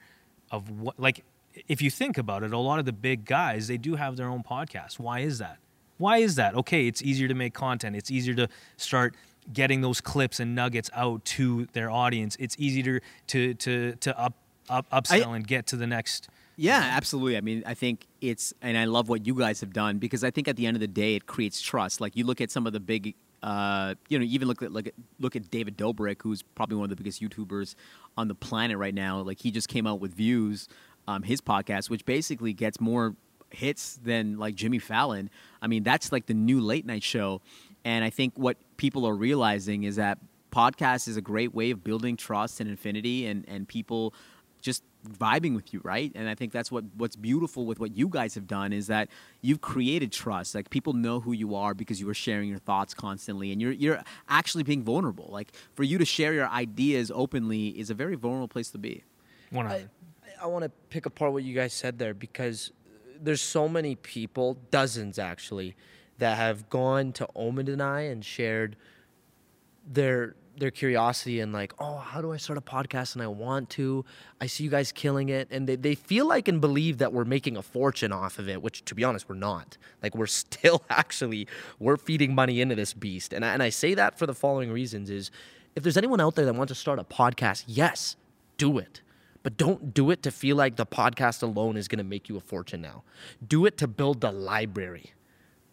of 0.50 0.70
what 0.70 1.00
like 1.00 1.25
if 1.66 1.81
you 1.81 1.90
think 1.90 2.19
about 2.19 2.43
it 2.43 2.52
a 2.52 2.58
lot 2.58 2.78
of 2.78 2.84
the 2.84 2.93
big 2.93 3.25
guys 3.25 3.66
they 3.66 3.78
do 3.78 3.94
have 3.94 4.16
their 4.16 4.28
own 4.28 4.43
podcast. 4.43 4.99
why 4.99 5.20
is 5.20 5.38
that 5.38 5.56
why 5.96 6.19
is 6.19 6.34
that 6.34 6.55
okay 6.55 6.87
it's 6.87 7.00
easier 7.00 7.26
to 7.26 7.34
make 7.34 7.55
content 7.55 7.96
it's 7.96 8.11
easier 8.11 8.34
to 8.34 8.46
start 8.76 9.14
getting 9.52 9.81
those 9.81 9.99
clips 10.00 10.40
and 10.40 10.55
nuggets 10.55 10.90
out 10.94 11.25
to 11.25 11.67
their 11.72 11.90
audience 11.90 12.37
it's 12.38 12.56
easier 12.58 13.00
to 13.26 13.55
to 13.55 13.94
to 13.94 14.19
up 14.20 14.34
up 14.69 14.88
upsell 14.90 15.34
and 15.34 15.46
get 15.46 15.67
to 15.67 15.76
the 15.76 15.87
next 15.87 16.28
Yeah, 16.56 16.78
absolutely. 16.81 17.37
I 17.37 17.40
mean, 17.40 17.64
I 17.67 17.75
think 17.75 18.06
it's, 18.20 18.55
and 18.62 18.78
I 18.78 18.84
love 18.84 19.08
what 19.08 19.26
you 19.26 19.34
guys 19.34 19.60
have 19.60 19.72
done 19.72 19.99
because 19.99 20.22
I 20.22 20.31
think 20.31 20.46
at 20.46 20.55
the 20.56 20.67
end 20.67 20.76
of 20.76 20.81
the 20.81 20.87
day, 20.87 21.17
it 21.17 21.26
creates 21.26 21.60
trust. 21.60 22.00
Like 22.00 22.17
you 22.17 22.25
look 22.25 22.40
at 22.40 22.50
some 22.50 22.67
of 22.67 22.72
the 22.72 22.78
big, 22.78 23.14
uh, 23.44 23.94
you 24.08 24.19
know, 24.19 24.25
even 24.25 24.49
look 24.49 24.62
at 24.62 24.73
look 24.73 24.87
at 24.87 24.94
look 25.20 25.37
at 25.37 25.50
David 25.50 25.76
Dobrik, 25.76 26.23
who's 26.23 26.41
probably 26.43 26.76
one 26.79 26.85
of 26.85 26.91
the 26.91 26.96
biggest 26.96 27.20
YouTubers 27.20 27.75
on 28.17 28.26
the 28.29 28.35
planet 28.35 28.79
right 28.79 28.94
now. 28.94 29.20
Like 29.20 29.38
he 29.38 29.50
just 29.50 29.69
came 29.69 29.87
out 29.87 30.00
with 30.00 30.14
Views, 30.14 30.67
um, 31.06 31.23
his 31.23 31.43
podcast, 31.43 31.91
which 31.91 32.06
basically 32.06 32.55
gets 32.55 32.81
more 32.81 33.14
hits 33.50 34.00
than 34.02 34.38
like 34.38 34.55
Jimmy 34.55 34.79
Fallon. 34.79 35.29
I 35.61 35.67
mean, 35.67 35.82
that's 35.82 36.11
like 36.11 36.25
the 36.25 36.35
new 36.35 36.58
late 36.58 36.87
night 36.87 37.02
show. 37.02 37.43
And 37.85 38.02
I 38.02 38.08
think 38.08 38.32
what 38.38 38.56
people 38.79 39.06
are 39.06 39.14
realizing 39.14 39.82
is 39.85 39.96
that 39.96 40.17
podcast 40.50 41.06
is 41.06 41.19
a 41.19 41.23
great 41.23 41.55
way 41.55 41.70
of 41.70 41.85
building 41.85 42.17
trust 42.17 42.61
and 42.61 42.70
infinity 42.70 43.26
and, 43.26 43.44
and 43.46 43.69
people 43.69 44.14
just 44.62 44.82
vibing 45.05 45.55
with 45.55 45.73
you, 45.73 45.81
right? 45.83 46.11
And 46.15 46.29
I 46.29 46.35
think 46.35 46.53
that's 46.53 46.73
what 46.73 46.85
what's 46.97 47.17
beautiful 47.17 47.67
with 47.67 47.79
what 47.79 47.97
you 47.97 48.09
guys 48.09 48.35
have 48.35 48.47
done 48.47 48.73
is 48.73 48.87
that 48.89 49.09
you've 49.43 49.61
created 49.61 50.12
trust. 50.12 50.55
Like 50.55 50.71
people 50.71 50.93
know 50.93 51.21
who 51.21 51.33
you 51.33 51.55
are 51.55 51.75
because 51.75 52.01
you 52.01 52.09
are 52.09 52.15
sharing 52.15 52.49
your 52.49 52.59
thoughts 52.59 52.95
constantly, 52.95 53.53
and 53.53 53.61
you're 53.61 53.73
you're 53.73 54.03
actually 54.29 54.65
being 54.65 54.83
vulnerable. 54.83 55.29
Like 55.31 55.53
for 55.75 55.83
you 55.83 55.99
to 55.99 56.05
share 56.05 56.33
your 56.33 56.49
ideas 56.49 57.11
openly 57.15 57.69
is 57.69 57.91
a 57.91 57.95
very 57.95 58.15
vulnerable 58.15 58.49
place 58.49 58.71
to 58.71 58.79
be. 58.79 59.05
100 59.51 59.89
I 60.43 60.47
want 60.47 60.65
to 60.65 60.71
pick 60.91 61.06
apart 61.06 61.33
what 61.33 61.43
you 61.43 61.55
guys 61.55 61.73
said 61.73 61.99
there 61.99 62.12
because 62.12 62.73
there's 63.21 63.41
so 63.41 63.69
many 63.69 63.95
people, 63.95 64.59
dozens 64.71 65.19
actually, 65.19 65.75
that 66.19 66.37
have 66.37 66.69
gone 66.69 67.12
to 67.12 67.29
Omen 67.35 67.69
and 67.69 67.83
I 67.83 68.03
and 68.03 68.25
shared 68.25 68.77
their 69.87 70.35
their 70.56 70.71
curiosity 70.71 71.41
and 71.41 71.53
like, 71.53 71.73
oh, 71.79 71.97
how 71.97 72.21
do 72.21 72.33
I 72.33 72.37
start 72.37 72.59
a 72.59 72.62
podcast? 72.62 73.15
And 73.15 73.23
I 73.23 73.27
want 73.27 73.71
to. 73.71 74.05
I 74.41 74.47
see 74.47 74.65
you 74.65 74.71
guys 74.71 74.93
killing 74.93 75.29
it, 75.29 75.49
and 75.51 75.69
they, 75.69 75.77
they 75.77 75.95
feel 75.95 76.27
like 76.27 76.49
and 76.49 76.61
believe 76.61 76.99
that 76.99 77.12
we're 77.12 77.25
making 77.25 77.56
a 77.56 77.62
fortune 77.62 78.12
off 78.12 78.39
of 78.39 78.49
it. 78.49 78.62
Which, 78.62 78.85
to 78.87 78.95
be 78.95 79.05
honest, 79.05 79.29
we're 79.29 79.35
not. 79.37 79.77
Like 80.03 80.15
we're 80.15 80.27
still 80.45 80.83
actually 80.91 81.47
we're 81.79 81.97
feeding 81.97 82.35
money 82.35 82.61
into 82.61 82.75
this 82.75 82.95
beast, 82.95 83.33
and 83.33 83.45
I, 83.45 83.53
and 83.53 83.62
I 83.62 83.71
say 83.71 83.95
that 83.95 84.19
for 84.19 84.27
the 84.27 84.35
following 84.35 84.71
reasons: 84.71 85.11
is 85.11 85.31
if 85.75 85.83
there's 85.83 85.97
anyone 85.97 86.21
out 86.21 86.35
there 86.35 86.45
that 86.45 86.55
wants 86.55 86.73
to 86.73 86.79
start 86.79 86.99
a 86.99 87.05
podcast, 87.05 87.65
yes, 87.67 88.17
do 88.56 88.79
it. 88.79 89.01
But 89.43 89.59
don't 89.59 89.93
do 89.93 90.11
it 90.11 90.23
to 90.23 90.31
feel 90.31 90.56
like 90.56 90.77
the 90.77 90.87
podcast 90.87 91.43
alone 91.43 91.77
is 91.77 91.87
going 91.87 91.99
to 91.99 92.05
make 92.05 92.31
you 92.31 92.37
a 92.37 92.41
fortune 92.41 92.81
now. 92.81 93.05
Do 93.47 93.67
it 93.67 93.77
to 93.77 93.87
build 93.87 94.23
the 94.23 94.33
library, 94.33 95.12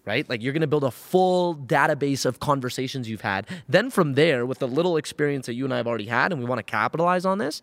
right? 0.06 0.28
Like 0.30 0.42
you're 0.42 0.54
going 0.54 0.62
to 0.62 0.68
build 0.68 0.84
a 0.84 0.92
full 0.92 1.56
database 1.56 2.26
of 2.26 2.40
conversations 2.40 3.10
you've 3.10 3.22
had. 3.22 3.48
Then 3.68 3.90
from 3.90 4.14
there, 4.14 4.46
with 4.46 4.60
the 4.60 4.68
little 4.68 4.98
experience 4.98 5.46
that 5.46 5.54
you 5.54 5.66
and 5.66 5.74
I 5.74 5.78
have 5.78 5.88
already 5.88 6.06
had, 6.06 6.32
and 6.32 6.40
we 6.40 6.48
want 6.48 6.60
to 6.60 6.64
capitalize 6.64 7.26
on 7.26 7.38
this, 7.38 7.62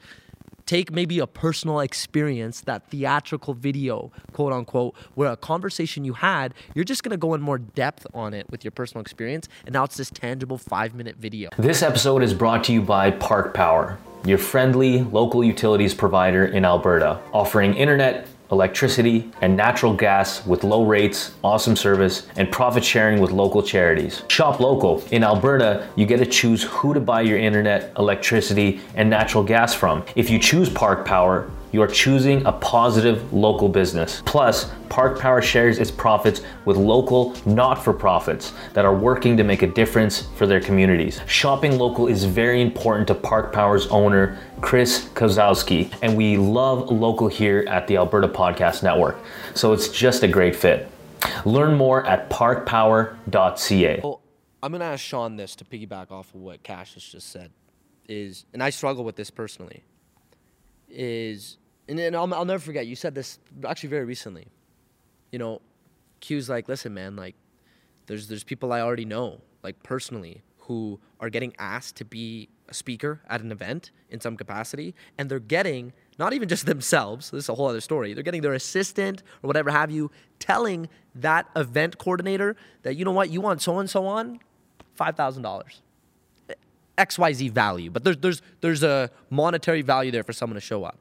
take 0.69 0.93
maybe 0.93 1.19
a 1.19 1.27
personal 1.27 1.81
experience, 1.81 2.61
that 2.61 2.89
theatrical 2.91 3.55
video, 3.55 4.13
quote 4.33 4.53
unquote, 4.53 4.95
where 5.15 5.33
a 5.33 5.37
conversation 5.37 6.05
you 6.05 6.13
had, 6.13 6.55
you're 6.75 6.85
just 6.85 7.03
going 7.03 7.11
to 7.11 7.17
go 7.17 7.35
in 7.35 7.41
more 7.41 7.59
depth 7.59 8.07
on 8.13 8.35
it 8.35 8.49
with 8.51 8.65
your 8.65 8.71
personal 8.71 9.01
experience. 9.01 9.49
And 9.65 9.73
now 9.73 9.85
it's 9.85 9.97
this 9.97 10.11
tangible 10.11 10.59
five 10.59 10.95
minute 10.95 11.17
video. 11.17 11.49
This 11.59 11.83
episode 11.83 12.23
is 12.23 12.35
brought 12.35 12.65
to 12.65 12.73
you 12.73 12.83
by 12.83 13.11
Park 13.13 13.55
Power, 13.55 13.99
your 14.27 14.39
friendly 14.39 15.03
local 15.03 15.43
utilities 15.43 15.95
provider 15.95 16.45
in 16.45 16.67
Alberta, 16.67 17.19
offering 17.33 17.75
internet, 17.75 18.29
electricity, 18.51 19.31
and 19.41 19.57
natural 19.57 19.95
gas 19.95 20.45
with 20.47 20.65
low 20.65 20.85
rates, 20.85 21.33
awesome 21.45 21.77
service, 21.77 22.27
and 22.37 22.51
profit 22.51 22.85
sharing 22.85 23.21
with 23.21 23.31
local 23.31 23.63
charities. 23.63 24.23
Shop 24.29 24.61
local. 24.61 25.03
In 25.11 25.23
Alberta, 25.23 25.89
you 25.97 26.07
get 26.07 26.19
to 26.19 26.27
choose 26.27 26.63
who 26.63 26.95
to 26.95 27.01
buy 27.01 27.21
your 27.21 27.39
internet, 27.39 27.93
electricity, 27.99 28.81
and 28.95 29.11
natural 29.11 29.45
gas 29.45 29.75
from. 29.75 30.05
If 30.17 30.31
you 30.31 30.39
choose 30.39 30.71
Park 30.71 31.05
Power, 31.05 31.51
you 31.73 31.83
are 31.83 31.87
choosing 31.87 32.45
a 32.47 32.53
positive 32.53 33.33
local 33.33 33.69
business. 33.69 34.23
Plus, 34.25 34.71
Park 34.89 35.19
Power 35.19 35.43
shares 35.43 35.79
its 35.79 35.91
profits 35.91 36.41
with 36.65 36.77
local 36.77 37.37
not 37.45 37.83
for 37.83 37.93
profits 37.93 38.53
that 38.73 38.85
are 38.85 38.95
working 38.95 39.37
to 39.37 39.45
make 39.45 39.63
a 39.63 39.67
difference 39.67 40.23
for 40.37 40.47
their 40.47 40.61
communities. 40.61 41.21
Shopping 41.27 41.79
local 41.79 42.07
is 42.07 42.25
very 42.25 42.63
important 42.63 43.07
to 43.09 43.15
Park 43.15 43.53
Power's 43.53 43.87
owner, 43.89 44.39
Chris 44.61 45.09
Kozowski, 45.15 45.93
and 46.03 46.17
we 46.17 46.37
love 46.37 46.91
local 46.91 47.29
here 47.29 47.65
at 47.69 47.87
the 47.87 47.97
Alberta 47.97 48.29
Podcast 48.29 48.83
Network. 48.83 49.19
So 49.55 49.73
it's 49.73 49.89
just 49.89 50.23
a 50.23 50.29
great 50.29 50.57
fit. 50.57 50.91
Learn 51.45 51.77
more 51.77 52.07
at 52.07 52.31
parkpower.ca. 52.31 54.01
Well, 54.03 54.21
I'm 54.63 54.73
gonna 54.73 54.85
ask 54.85 55.05
Shawn 55.05 55.37
this 55.37 55.55
to 55.57 55.65
piggyback 55.65 56.11
off 56.11 56.35
of 56.35 56.41
what 56.41 56.63
Cassius 56.63 57.13
just 57.13 57.31
said. 57.31 57.53
Is 58.09 58.47
and 58.55 58.63
I 58.63 58.71
struggle 58.71 59.05
with 59.05 59.17
this 59.17 59.31
personally. 59.31 59.83
Is 60.91 61.59
and, 61.89 61.99
and 61.99 62.17
I'll, 62.17 62.33
I'll 62.35 62.45
never 62.45 62.63
forget. 62.63 62.87
You 62.87 62.97
said 62.97 63.15
this 63.15 63.39
actually 63.67 63.91
very 63.91 64.05
recently. 64.05 64.47
You 65.33 65.39
know, 65.39 65.61
Q's 66.21 66.49
like, 66.49 66.69
listen, 66.69 66.95
man, 66.95 67.17
like, 67.17 67.35
there's 68.07 68.29
there's 68.29 68.45
people 68.45 68.73
I 68.73 68.81
already 68.81 69.05
know, 69.05 69.41
like 69.63 69.83
personally, 69.83 70.43
who 70.61 71.01
are 71.21 71.31
getting 71.31 71.55
asked 71.59 71.97
to 71.97 72.05
be 72.05 72.49
a 72.69 72.75
speaker 72.75 73.21
at 73.29 73.41
an 73.41 73.51
event 73.51 73.91
in 74.11 74.21
some 74.21 74.37
capacity, 74.37 74.95
and 75.17 75.31
they're 75.31 75.39
getting 75.39 75.93
not 76.19 76.33
even 76.33 76.49
just 76.49 76.67
themselves, 76.73 77.31
this 77.31 77.45
is 77.45 77.49
a 77.49 77.55
whole 77.55 77.69
other 77.69 77.81
story, 77.81 78.13
they're 78.13 78.23
getting 78.23 78.43
their 78.43 78.55
assistant 78.55 79.23
or 79.43 79.47
whatever 79.47 79.71
have 79.71 79.91
you 79.91 80.11
telling 80.39 80.89
that 81.15 81.47
event 81.57 81.99
coordinator 81.99 82.57
that, 82.83 82.97
you 82.97 83.05
know 83.05 83.13
what, 83.13 83.31
you 83.31 83.41
want 83.41 83.63
so 83.63 83.79
and 83.79 83.89
so 83.89 84.07
on, 84.07 84.41
$5,000. 84.99 85.81
XYZ 86.99 87.51
value, 87.51 87.91
but 87.91 88.05
there's, 88.05 88.19
there's, 88.19 88.43
there's 88.61 88.83
a 88.83 89.11
monetary 89.31 89.83
value 89.83 90.11
there 90.11 90.25
for 90.25 90.33
someone 90.33 90.57
to 90.57 90.61
show 90.61 90.85
up. 90.85 90.99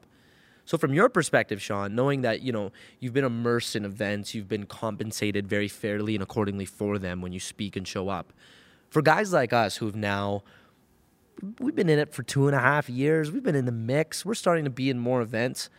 So 0.66 0.78
from 0.78 0.94
your 0.94 1.08
perspective, 1.08 1.62
Shawn, 1.62 1.96
knowing 1.96 2.22
that 2.22 2.42
you 2.42 2.52
know 2.52 2.74
you've 3.00 3.14
been 3.14 3.24
immersed 3.24 3.76
in 3.76 3.86
events, 3.86 4.36
you've 4.36 4.50
been 4.50 4.66
compensated 4.66 5.48
very 5.48 5.70
fairly 5.70 6.14
and 6.14 6.22
accordingly 6.22 6.66
for 6.66 7.00
them 7.00 7.22
when 7.22 7.32
you 7.32 7.40
speak 7.40 7.78
and 7.78 7.88
show 7.88 8.10
up. 8.10 8.34
For 8.90 9.02
guys 9.02 9.32
like 9.32 9.54
us 9.54 9.78
who've 9.78 9.96
now 9.96 10.44
we've 11.60 11.76
been 11.76 11.90
in 11.90 12.00
it 12.00 12.14
for 12.14 12.24
two 12.24 12.48
and 12.48 12.56
a 12.56 12.60
half 12.60 12.90
years, 12.90 13.32
we've 13.32 13.44
been 13.44 13.56
in 13.56 13.66
the 13.66 13.72
mix, 13.72 14.26
we're 14.26 14.34
starting 14.34 14.66
to 14.66 14.70
be 14.70 14.90
in 14.90 15.00
more 15.00 15.22
events. 15.22 15.70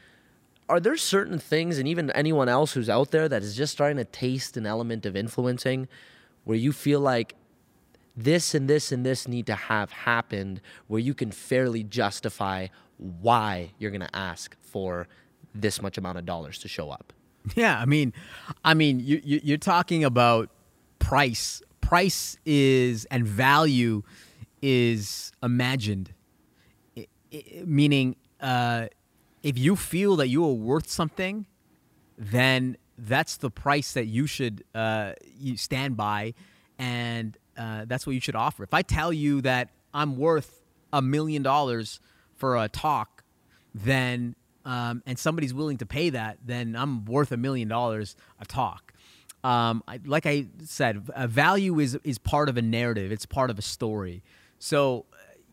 Are 0.68 0.80
there 0.80 0.96
certain 0.96 1.38
things, 1.38 1.78
and 1.78 1.88
even 1.88 2.10
anyone 2.10 2.48
else 2.48 2.72
who's 2.72 2.90
out 2.90 3.10
there 3.10 3.28
that 3.28 3.42
is 3.42 3.56
just 3.56 3.72
starting 3.72 3.96
to 3.96 4.04
taste 4.04 4.56
an 4.56 4.66
element 4.66 5.06
of 5.06 5.16
influencing, 5.16 5.88
where 6.44 6.56
you 6.56 6.72
feel 6.72 7.00
like 7.00 7.34
this 8.24 8.54
and 8.54 8.68
this 8.68 8.92
and 8.92 9.06
this 9.06 9.28
need 9.28 9.46
to 9.46 9.54
have 9.54 9.92
happened, 9.92 10.60
where 10.88 11.00
you 11.00 11.14
can 11.14 11.30
fairly 11.30 11.84
justify 11.84 12.66
why 12.96 13.70
you're 13.78 13.92
going 13.92 14.00
to 14.00 14.16
ask 14.16 14.56
for 14.60 15.06
this 15.54 15.80
much 15.80 15.96
amount 15.96 16.18
of 16.18 16.26
dollars 16.26 16.58
to 16.58 16.68
show 16.68 16.90
up. 16.90 17.12
Yeah, 17.54 17.78
I 17.78 17.86
mean, 17.86 18.12
I 18.64 18.74
mean, 18.74 19.00
you, 19.00 19.20
you 19.24 19.40
you're 19.42 19.56
talking 19.56 20.04
about 20.04 20.50
price. 20.98 21.62
Price 21.80 22.36
is 22.44 23.06
and 23.06 23.26
value 23.26 24.02
is 24.60 25.32
imagined, 25.42 26.12
I, 26.96 27.06
I, 27.32 27.62
meaning 27.64 28.16
uh, 28.40 28.88
if 29.42 29.56
you 29.56 29.76
feel 29.76 30.16
that 30.16 30.28
you 30.28 30.44
are 30.44 30.52
worth 30.52 30.90
something, 30.90 31.46
then 32.18 32.76
that's 32.98 33.36
the 33.38 33.50
price 33.50 33.92
that 33.92 34.06
you 34.06 34.26
should 34.26 34.64
uh, 34.74 35.12
you 35.38 35.56
stand 35.56 35.96
by, 35.96 36.34
and 36.78 37.38
uh, 37.58 37.84
that's 37.86 38.06
what 38.06 38.14
you 38.14 38.20
should 38.20 38.36
offer. 38.36 38.62
If 38.62 38.72
I 38.72 38.82
tell 38.82 39.12
you 39.12 39.40
that 39.42 39.70
I'm 39.92 40.16
worth 40.16 40.62
a 40.92 41.02
million 41.02 41.42
dollars 41.42 42.00
for 42.36 42.56
a 42.56 42.68
talk, 42.68 43.24
then 43.74 44.36
um, 44.64 45.02
and 45.06 45.18
somebody's 45.18 45.54
willing 45.54 45.78
to 45.78 45.86
pay 45.86 46.10
that, 46.10 46.38
then 46.44 46.76
I'm 46.76 47.04
worth 47.06 47.32
a 47.32 47.36
million 47.36 47.68
dollars 47.68 48.16
a 48.38 48.44
talk. 48.44 48.92
Um, 49.42 49.82
I, 49.88 50.00
like 50.04 50.26
I 50.26 50.46
said, 50.64 51.06
value 51.30 51.78
is 51.78 51.98
is 52.04 52.18
part 52.18 52.48
of 52.48 52.56
a 52.56 52.62
narrative. 52.62 53.12
It's 53.12 53.26
part 53.26 53.50
of 53.50 53.58
a 53.58 53.62
story. 53.62 54.22
So, 54.58 55.06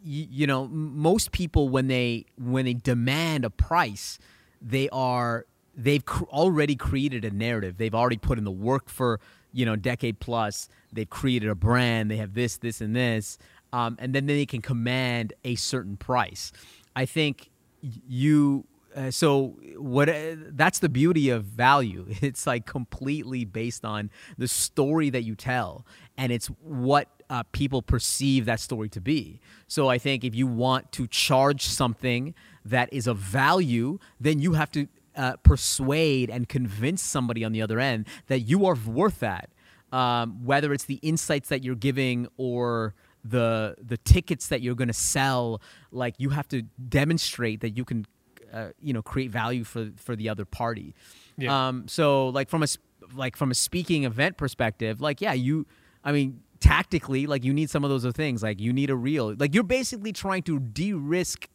you, 0.03 0.27
you 0.29 0.47
know, 0.47 0.67
most 0.67 1.31
people 1.31 1.69
when 1.69 1.87
they 1.87 2.25
when 2.37 2.65
they 2.65 2.73
demand 2.73 3.45
a 3.45 3.49
price, 3.49 4.19
they 4.61 4.89
are 4.89 5.45
they've 5.77 6.03
cr- 6.03 6.25
already 6.25 6.75
created 6.75 7.23
a 7.23 7.31
narrative. 7.31 7.77
They've 7.77 7.95
already 7.95 8.17
put 8.17 8.37
in 8.37 8.43
the 8.43 8.51
work 8.51 8.89
for 8.89 9.19
you 9.55 9.65
know 9.65 9.75
decade 9.75 10.19
plus. 10.19 10.69
They've 10.91 11.09
created 11.09 11.49
a 11.49 11.55
brand. 11.55 12.11
They 12.11 12.17
have 12.17 12.33
this, 12.33 12.57
this, 12.57 12.81
and 12.81 12.95
this, 12.95 13.37
um, 13.73 13.97
and 13.99 14.13
then 14.13 14.25
they 14.27 14.45
can 14.45 14.61
command 14.61 15.33
a 15.43 15.55
certain 15.55 15.97
price. 15.97 16.51
I 16.95 17.05
think 17.05 17.49
you 17.81 18.65
uh, 18.95 19.11
so 19.11 19.57
what 19.77 20.07
uh, 20.07 20.35
that's 20.51 20.79
the 20.79 20.89
beauty 20.89 21.29
of 21.29 21.43
value 21.43 22.05
it's 22.21 22.47
like 22.47 22.65
completely 22.65 23.43
based 23.45 23.83
on 23.83 24.09
the 24.37 24.47
story 24.47 25.09
that 25.09 25.23
you 25.23 25.35
tell 25.35 25.85
and 26.17 26.31
it's 26.31 26.47
what 26.47 27.09
uh, 27.29 27.43
people 27.51 27.81
perceive 27.81 28.45
that 28.45 28.59
story 28.59 28.87
to 28.87 29.01
be 29.01 29.41
so 29.67 29.89
i 29.89 29.97
think 29.97 30.23
if 30.23 30.33
you 30.33 30.47
want 30.47 30.89
to 30.93 31.07
charge 31.07 31.63
something 31.63 32.33
that 32.63 32.91
is 32.93 33.05
of 33.05 33.17
value 33.17 33.99
then 34.19 34.39
you 34.39 34.53
have 34.53 34.71
to 34.71 34.87
uh, 35.15 35.35
persuade 35.37 36.29
and 36.29 36.49
convince 36.49 37.01
somebody 37.01 37.43
on 37.43 37.51
the 37.51 37.61
other 37.61 37.79
end 37.79 38.07
that 38.27 38.41
you 38.41 38.65
are 38.65 38.75
worth 38.75 39.19
that 39.19 39.49
um, 39.91 40.43
whether 40.43 40.73
it's 40.73 40.85
the 40.85 40.95
insights 40.95 41.49
that 41.49 41.63
you're 41.63 41.75
giving 41.75 42.27
or 42.37 42.93
the 43.23 43.75
the 43.81 43.97
tickets 43.97 44.47
that 44.47 44.61
you're 44.61 44.75
going 44.75 44.87
to 44.87 44.93
sell 44.93 45.61
like 45.91 46.15
you 46.19 46.29
have 46.29 46.47
to 46.47 46.61
demonstrate 46.89 47.61
that 47.61 47.71
you 47.71 47.83
can 47.83 48.05
uh, 48.53 48.67
you 48.79 48.93
know 48.93 49.01
create 49.01 49.31
value 49.31 49.63
for 49.63 49.89
for 49.95 50.15
the 50.15 50.29
other 50.29 50.45
party 50.45 50.93
yeah. 51.37 51.67
um 51.67 51.87
so 51.87 52.27
like 52.29 52.49
from 52.49 52.61
a 52.61 52.67
like 53.15 53.35
from 53.35 53.49
a 53.49 53.55
speaking 53.55 54.03
event 54.03 54.37
perspective 54.37 55.01
like 55.01 55.21
yeah 55.21 55.33
you 55.33 55.65
i 56.03 56.11
mean 56.11 56.39
tactically 56.59 57.25
like 57.25 57.43
you 57.43 57.53
need 57.53 57.69
some 57.69 57.83
of 57.83 57.89
those 57.89 58.05
things 58.13 58.43
like 58.43 58.59
you 58.59 58.71
need 58.71 58.89
a 58.89 58.95
reel 58.95 59.35
like 59.39 59.53
you're 59.53 59.63
basically 59.63 60.13
trying 60.13 60.43
to 60.43 60.59
de-risk 60.59 61.49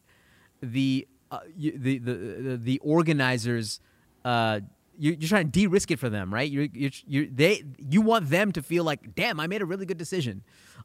the 0.61 1.07
uh, 1.31 1.39
the, 1.57 1.97
the 1.97 1.97
the 1.97 2.57
the 2.57 2.79
organizers 2.79 3.79
uh 4.23 4.59
you're, 5.01 5.15
you're 5.15 5.29
trying 5.29 5.45
to 5.45 5.51
de-risk 5.51 5.89
it 5.89 5.97
for 5.97 6.09
them, 6.09 6.31
right? 6.31 6.51
You're, 6.51 6.67
you're, 6.73 6.91
you're, 7.07 7.25
they, 7.25 7.63
you 7.89 8.01
want 8.01 8.29
them 8.29 8.51
to 8.51 8.61
feel 8.61 8.83
like, 8.83 9.15
damn, 9.15 9.39
I 9.39 9.47
made 9.47 9.63
a 9.63 9.65
really 9.65 9.87
good 9.87 9.97
decision. 9.97 10.43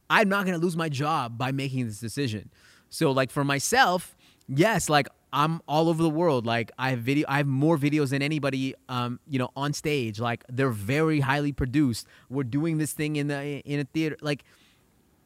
I'm 0.09 0.31
not 0.31 0.47
gonna 0.47 0.59
lose 0.59 0.77
my 0.77 0.89
job 0.89 1.37
by 1.37 1.53
making 1.53 1.87
this 1.87 2.01
decision. 2.01 2.49
So, 2.89 3.11
like 3.11 3.31
for 3.31 3.45
myself, 3.45 4.17
yes, 4.49 4.89
like 4.89 5.09
I'm 5.33 5.61
all 5.69 5.89
over 5.89 6.03
the 6.03 6.11
world. 6.11 6.47
Like 6.47 6.71
I 6.79 6.91
have 6.91 7.01
video, 7.01 7.27
I 7.29 7.39
have 7.39 7.47
more 7.47 7.77
videos 7.77 8.11
than 8.11 8.23
anybody, 8.23 8.75
um, 8.89 9.21
you 9.29 9.39
know, 9.39 9.51
on 9.57 9.73
stage. 9.73 10.21
Like 10.21 10.45
they're 10.49 10.71
very 10.71 11.21
highly 11.21 11.53
produced. 11.53 12.07
We're 12.31 12.45
doing 12.45 12.79
this 12.79 12.93
thing 12.93 13.17
in 13.17 13.27
the 13.27 13.61
in 13.61 13.81
a 13.81 13.85
theater. 13.85 14.17
Like 14.21 14.45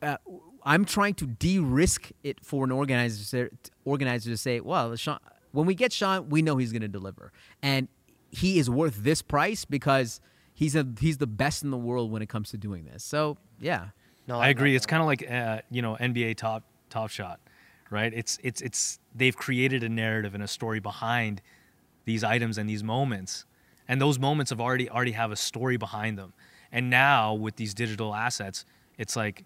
uh, 0.03 0.17
I'm 0.65 0.85
trying 0.85 1.15
to 1.15 1.27
de-risk 1.27 2.11
it 2.23 2.45
for 2.45 2.65
an 2.65 2.73
organizer 2.73 3.51
organizer 3.85 4.31
to 4.31 4.37
say, 4.37 4.61
well, 4.61 4.95
Shawn, 4.97 5.19
when 5.53 5.67
we 5.67 5.75
get 5.75 5.93
Shawn, 5.93 6.29
we 6.29 6.43
know 6.43 6.57
he's 6.57 6.73
going 6.73 6.83
to 6.83 6.89
deliver, 6.89 7.33
and 7.63 7.89
he 8.31 8.59
is 8.59 8.71
worth 8.71 8.97
this 9.03 9.23
price 9.23 9.65
because 9.65 10.21
he's 10.55 10.77
a 10.77 10.87
he's 11.01 11.19
the 11.19 11.27
best 11.27 11.63
in 11.63 11.71
the 11.71 11.77
world 11.77 12.11
when 12.13 12.23
it 12.23 12.29
comes 12.29 12.51
to 12.51 12.57
doing 12.57 12.85
this. 12.85 13.03
So 13.03 13.39
yeah, 13.61 13.89
no, 14.27 14.39
I 14.39 14.49
agree. 14.49 14.77
It's 14.77 14.87
kind 14.87 15.01
of 15.01 15.07
like 15.07 15.29
uh, 15.31 15.61
you 15.71 15.83
know 15.83 15.97
NBA 16.01 16.37
top 16.37 16.63
top 16.89 17.11
shot, 17.11 17.41
right? 17.91 18.13
It's 18.15 18.39
it's 18.43 18.61
it's 18.61 18.99
they've 19.15 19.37
created 19.37 19.83
a 19.83 19.89
narrative 19.89 20.35
and 20.35 20.43
a 20.43 20.49
story 20.49 20.81
behind 20.81 21.43
these 22.05 22.23
items 22.23 22.59
and 22.59 22.69
these 22.69 22.85
moments, 22.85 23.45
and 23.89 24.01
those 24.01 24.19
moments 24.19 24.51
have 24.51 24.61
already 24.61 24.89
already 24.89 25.13
have 25.13 25.33
a 25.33 25.37
story 25.37 25.77
behind 25.77 26.19
them. 26.19 26.33
And 26.73 26.89
now 26.89 27.35
with 27.35 27.57
these 27.57 27.75
digital 27.75 28.15
assets, 28.15 28.65
it's 28.97 29.17
like 29.17 29.45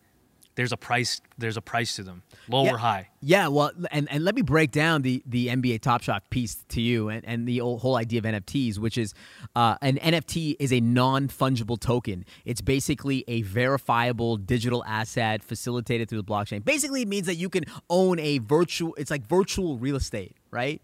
there's 0.57 0.73
a 0.73 0.77
price 0.77 1.21
there's 1.37 1.57
a 1.57 1.61
price 1.61 1.97
to 1.97 2.03
them. 2.03 2.23
Low 2.49 2.65
yeah, 2.65 2.73
or 2.73 2.79
high. 2.79 3.09
Yeah 3.21 3.49
well 3.49 3.73
and, 3.91 4.11
and 4.11 4.25
let 4.25 4.35
me 4.35 4.43
break 4.43 4.71
down 4.71 5.03
the 5.03 5.23
the 5.27 5.49
nba 5.49 5.81
top 5.81 6.03
shot 6.03 6.29
piece 6.31 6.65
to 6.69 6.81
you 6.81 7.09
and, 7.09 7.25
and 7.25 7.49
the 7.49 7.59
whole 7.59 7.97
idea 7.97 8.19
of 8.19 8.25
nfts 8.25 8.79
which 8.79 8.97
is 8.97 9.15
uh, 9.57 9.77
an 9.83 9.97
nft 9.97 10.57
is 10.59 10.73
a 10.73 10.81
non-fungible 10.81 11.79
token. 11.79 12.25
It's 12.45 12.61
basically 12.61 13.25
a 13.29 13.43
verifiable 13.43 14.37
digital 14.37 14.85
asset 14.85 15.43
facilitated 15.43 16.09
through 16.09 16.23
the 16.23 16.25
blockchain. 16.25 16.65
Basically 16.65 17.03
it 17.03 17.09
means 17.09 17.27
that 17.27 17.37
you 17.37 17.49
can 17.49 17.65
own 17.91 18.19
a 18.19 18.39
virtual 18.39 18.95
it's 18.95 19.11
like 19.11 19.27
virtual 19.27 19.79
real 19.79 19.97
estate 19.97 20.37
right? 20.51 20.81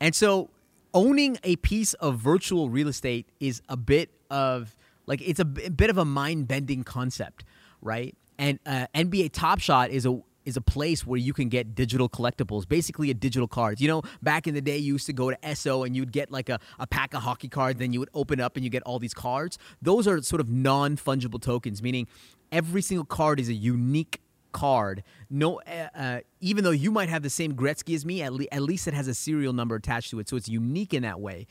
And 0.00 0.14
so 0.14 0.50
owning 0.92 1.38
a 1.42 1.56
piece 1.56 1.94
of 1.94 2.18
virtual 2.18 2.68
real 2.68 2.88
estate 2.88 3.26
is 3.40 3.62
a 3.68 3.76
bit 3.76 4.10
of 4.30 4.76
like 5.06 5.20
it's 5.26 5.40
a 5.40 5.44
bit 5.44 5.90
of 5.90 5.98
a 5.98 6.04
mind-bending 6.04 6.84
concept 6.84 7.44
right 7.80 8.14
and 8.38 8.58
uh, 8.66 8.86
NBA 8.94 9.30
Top 9.32 9.58
Shot 9.58 9.90
is 9.90 10.06
a 10.06 10.20
is 10.44 10.56
a 10.56 10.60
place 10.60 11.06
where 11.06 11.18
you 11.18 11.32
can 11.32 11.48
get 11.48 11.74
digital 11.74 12.08
collectibles, 12.08 12.68
basically 12.68 13.10
a 13.10 13.14
digital 13.14 13.46
cards. 13.46 13.80
You 13.80 13.88
know, 13.88 14.02
back 14.22 14.46
in 14.46 14.54
the 14.54 14.60
day, 14.60 14.76
you 14.76 14.94
used 14.94 15.06
to 15.06 15.12
go 15.12 15.30
to 15.30 15.54
SO 15.54 15.84
and 15.84 15.94
you'd 15.94 16.12
get 16.12 16.30
like 16.30 16.48
a, 16.48 16.58
a 16.78 16.86
pack 16.86 17.14
of 17.14 17.22
hockey 17.22 17.48
cards, 17.48 17.78
then 17.78 17.92
you 17.92 18.00
would 18.00 18.10
open 18.14 18.40
up 18.40 18.56
and 18.56 18.64
you 18.64 18.70
get 18.70 18.82
all 18.82 18.98
these 18.98 19.14
cards. 19.14 19.58
Those 19.80 20.06
are 20.08 20.20
sort 20.22 20.40
of 20.40 20.48
non 20.48 20.96
fungible 20.96 21.40
tokens, 21.40 21.82
meaning 21.82 22.08
every 22.50 22.82
single 22.82 23.04
card 23.04 23.40
is 23.40 23.48
a 23.48 23.54
unique 23.54 24.20
card. 24.52 25.02
No, 25.30 25.60
uh, 25.60 25.88
uh, 25.94 26.20
even 26.40 26.64
though 26.64 26.70
you 26.70 26.90
might 26.90 27.08
have 27.08 27.22
the 27.22 27.30
same 27.30 27.54
Gretzky 27.54 27.94
as 27.94 28.04
me, 28.04 28.22
at, 28.22 28.32
le- 28.32 28.46
at 28.52 28.62
least 28.62 28.86
it 28.86 28.94
has 28.94 29.08
a 29.08 29.14
serial 29.14 29.52
number 29.52 29.74
attached 29.74 30.10
to 30.10 30.20
it, 30.20 30.28
so 30.28 30.36
it's 30.36 30.48
unique 30.48 30.92
in 30.92 31.02
that 31.02 31.20
way. 31.20 31.46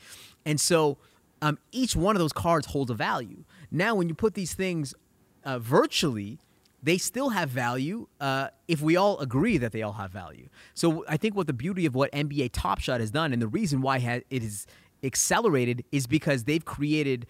And 0.46 0.60
so, 0.60 0.98
um, 1.40 1.58
each 1.72 1.96
one 1.96 2.14
of 2.14 2.20
those 2.20 2.32
cards 2.32 2.68
holds 2.68 2.90
a 2.90 2.94
value. 2.94 3.42
Now, 3.70 3.96
when 3.96 4.08
you 4.08 4.14
put 4.14 4.34
these 4.34 4.54
things 4.54 4.94
uh, 5.44 5.58
virtually, 5.58 6.38
they 6.82 6.98
still 6.98 7.30
have 7.30 7.48
value 7.48 8.08
uh, 8.20 8.48
if 8.66 8.80
we 8.82 8.96
all 8.96 9.18
agree 9.20 9.58
that 9.58 9.72
they 9.72 9.82
all 9.82 9.92
have 9.92 10.10
value. 10.10 10.48
So 10.74 11.04
I 11.08 11.16
think 11.16 11.36
what 11.36 11.46
the 11.46 11.52
beauty 11.52 11.86
of 11.86 11.94
what 11.94 12.10
NBA 12.12 12.50
Top 12.52 12.80
Shot 12.80 13.00
has 13.00 13.10
done, 13.10 13.32
and 13.32 13.40
the 13.40 13.48
reason 13.48 13.82
why 13.82 13.98
it 13.98 14.42
is 14.42 14.66
accelerated, 15.02 15.84
is 15.92 16.06
because 16.06 16.44
they've 16.44 16.64
created 16.64 17.26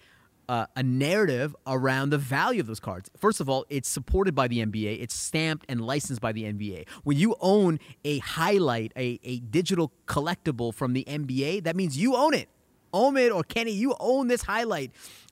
uh, 0.49 0.65
a 0.75 0.83
narrative 0.83 1.55
around 1.65 2.09
the 2.09 2.17
value 2.17 2.59
of 2.59 2.67
those 2.67 2.79
cards. 2.79 3.09
First 3.17 3.39
of 3.39 3.49
all, 3.49 3.65
it's 3.69 3.87
supported 3.87 4.35
by 4.35 4.47
the 4.47 4.65
NBA. 4.65 5.01
It's 5.01 5.13
stamped 5.13 5.65
and 5.69 5.81
licensed 5.81 6.21
by 6.21 6.31
the 6.31 6.43
NBA. 6.43 6.87
When 7.03 7.17
you 7.17 7.35
own 7.39 7.79
a 8.03 8.19
highlight, 8.19 8.91
a, 8.97 9.19
a 9.23 9.39
digital 9.39 9.91
collectible 10.05 10.73
from 10.73 10.93
the 10.93 11.05
NBA, 11.07 11.63
that 11.63 11.75
means 11.75 11.97
you 11.97 12.15
own 12.15 12.33
it. 12.33 12.49
Omid 12.93 13.33
or 13.33 13.43
Kenny, 13.43 13.71
you 13.71 13.95
own 13.99 14.27
this 14.27 14.43
highlight. 14.43 14.91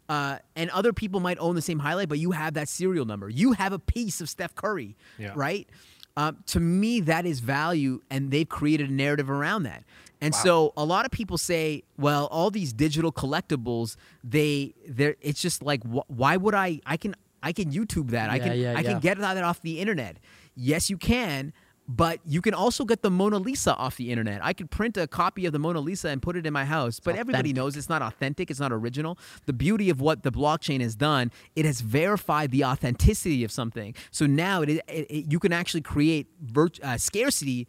Uh, 0.10 0.38
and 0.56 0.70
other 0.72 0.92
people 0.94 1.20
might 1.20 1.38
own 1.40 1.56
the 1.56 1.62
same 1.62 1.80
highlight, 1.80 2.10
but 2.10 2.20
you 2.20 2.32
have 2.32 2.54
that 2.56 2.68
serial 2.68 3.06
number. 3.06 3.30
You 3.30 3.54
have 3.54 3.72
a 3.72 3.80
piece 3.80 4.20
of 4.22 4.30
Steph 4.30 4.54
Curry, 4.56 4.98
Yeah. 5.18 5.32
right? 5.36 5.70
Uh, 6.18 6.34
to 6.48 6.60
me, 6.60 7.00
that 7.00 7.26
is 7.26 7.40
value, 7.40 8.02
and 8.10 8.30
they've 8.32 8.50
created 8.50 8.90
a 8.90 8.94
narrative 8.94 9.30
around 9.30 9.64
that. 9.64 9.84
And 10.20 10.36
so, 10.36 10.74
a 10.78 10.84
lot 10.86 11.06
of 11.06 11.12
people 11.12 11.38
say, 11.38 11.84
"Well, 11.98 12.28
all 12.28 12.52
these 12.52 12.74
digital 12.74 13.12
collectibles, 13.12 13.96
they, 14.24 14.74
they're, 14.88 15.16
it's 15.22 15.42
just 15.42 15.64
like, 15.64 15.82
wh- 15.84 16.08
why 16.12 16.36
would 16.38 16.54
I? 16.54 16.80
I 16.86 16.98
can, 16.98 17.16
I 17.42 17.54
can 17.54 17.72
YouTube 17.72 18.10
that. 18.12 18.30
I 18.30 18.38
can, 18.38 18.60
yeah, 18.60 18.76
I 18.78 18.84
can 18.84 19.00
get 19.00 19.18
that 19.18 19.38
off 19.44 19.62
the 19.62 19.80
internet. 19.80 20.18
Yes, 20.56 20.90
you 20.90 20.98
can." 20.98 21.54
But 21.88 22.20
you 22.26 22.42
can 22.42 22.54
also 22.54 22.86
get 22.86 23.02
the 23.02 23.10
Mona 23.10 23.38
Lisa 23.38 23.76
off 23.76 23.98
the 23.98 24.12
internet. 24.12 24.40
I 24.44 24.54
could 24.54 24.72
print 24.72 24.96
a 24.96 25.08
copy 25.08 25.46
of 25.46 25.52
the 25.52 25.60
Mona 25.60 25.82
Lisa 25.82 26.08
and 26.10 26.22
put 26.22 26.38
it 26.38 26.46
in 26.46 26.54
my 26.54 26.64
house. 26.64 27.00
But 27.02 27.16
everybody 27.18 27.52
knows 27.52 27.76
it's 27.76 27.90
not 27.90 28.02
authentic. 28.02 28.50
It's 28.50 28.60
not 28.62 28.72
original. 28.72 29.18
The 29.46 29.52
beauty 29.54 29.90
of 29.90 30.00
what 30.00 30.24
the 30.24 30.32
blockchain 30.32 30.80
has 30.80 30.96
done, 30.96 31.32
it 31.56 31.66
has 31.66 31.82
verified 31.82 32.52
the 32.52 32.64
authenticity 32.64 33.44
of 33.44 33.52
something. 33.52 33.94
So 34.12 34.26
now 34.26 34.62
it, 34.62 34.70
it, 34.70 34.84
it- 34.88 35.32
you 35.32 35.38
can 35.40 35.52
actually 35.52 35.82
create 35.82 36.28
virt- 36.46 36.82
uh, 36.82 36.98
scarcity 36.98 37.68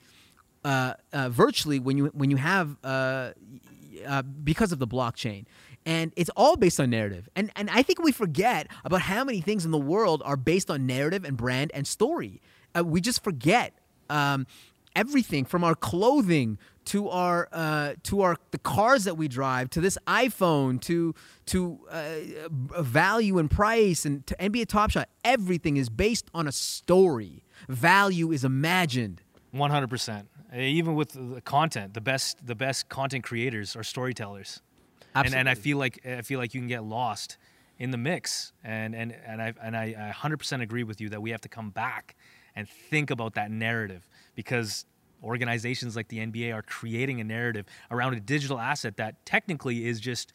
uh, 0.64 0.95
uh, 1.12 1.28
virtually 1.28 1.81
when 1.81 1.97
you 1.99 2.07
when 2.14 2.31
you 2.31 2.37
have 2.37 2.76
uh, 2.85 3.33
uh, 4.07 4.23
because 4.23 4.71
of 4.73 4.78
the 4.78 4.87
blockchain. 4.87 5.47
And 5.85 6.12
it's 6.14 6.31
all 6.37 6.54
based 6.54 6.78
on 6.78 6.90
narrative. 6.90 7.28
And 7.35 7.50
and 7.57 7.69
I 7.71 7.83
think 7.83 8.00
we 8.00 8.12
forget 8.12 8.69
about 8.85 9.00
how 9.00 9.25
many 9.25 9.40
things 9.40 9.64
in 9.64 9.73
the 9.73 9.78
world 9.78 10.23
are 10.25 10.37
based 10.37 10.71
on 10.71 10.87
narrative 10.87 11.25
and 11.25 11.37
brand 11.37 11.73
and 11.75 11.87
story. 11.88 12.40
Uh, 12.76 12.85
we 12.85 13.00
just 13.00 13.25
forget 13.25 13.75
um, 14.12 14.47
everything 14.95 15.45
from 15.45 15.64
our 15.64 15.75
clothing 15.75 16.59
to 16.85 17.09
our 17.09 17.49
uh, 17.52 17.95
to 18.04 18.23
our 18.23 18.37
the 18.50 18.59
cars 18.59 19.04
that 19.04 19.16
we 19.16 19.28
drive 19.28 19.71
to 19.71 19.81
this 19.81 19.97
iPhone 20.07 20.81
to 20.83 21.14
to 21.47 21.78
uh, 21.90 22.14
value 22.83 23.38
and 23.38 23.50
price 23.50 24.04
and 24.04 24.26
to 24.26 24.37
NBA 24.37 24.66
Top 24.66 24.90
Shot. 24.90 25.09
Everything 25.25 25.76
is 25.76 25.88
based 25.88 26.28
on 26.35 26.47
a 26.47 26.52
story. 26.52 27.45
Value 27.69 28.33
is 28.33 28.45
imagined. 28.45 29.23
One 29.52 29.71
hundred 29.71 29.90
percent. 29.90 30.28
Even 30.54 30.95
with 30.95 31.12
the 31.12 31.40
content, 31.40 31.95
the 31.95 32.00
best 32.00 32.45
the 32.47 32.54
best 32.54 32.88
content 32.88 33.25
creators 33.25 33.76
are 33.76 33.83
storytellers. 33.83 34.61
And, 35.14 35.35
and 35.35 35.49
I 35.49 35.54
feel 35.54 35.78
like 35.78 36.04
I 36.07 36.23
feel 36.23 36.38
like 36.38 36.54
you 36.54 36.61
can 36.61 36.69
get 36.69 36.85
lost 36.85 37.37
in 37.78 37.90
the 37.90 37.99
mix. 37.99 38.52
And 38.64 38.95
and 38.95 39.14
and 39.26 39.40
I 39.40 39.54
and 39.62 39.76
I 39.76 40.12
I 40.23 40.28
100% 40.28 40.62
agree 40.62 40.85
with 40.85 41.00
you 41.00 41.11
that 41.11 41.23
we 41.23 41.31
have 41.31 41.42
to 41.42 41.49
come 41.49 41.71
back 41.71 42.16
and 42.54 42.68
think 42.68 43.11
about 43.11 43.35
that 43.35 43.50
narrative 43.50 44.09
because 44.35 44.85
organizations 45.23 45.94
like 45.97 46.09
the 46.09 46.18
NBA 46.18 46.54
are 46.54 46.62
creating 46.62 47.21
a 47.21 47.25
narrative 47.25 47.66
around 47.90 48.14
a 48.14 48.21
digital 48.21 48.59
asset 48.59 48.97
that 48.97 49.25
technically 49.25 49.87
is 49.87 50.00
just 50.00 50.32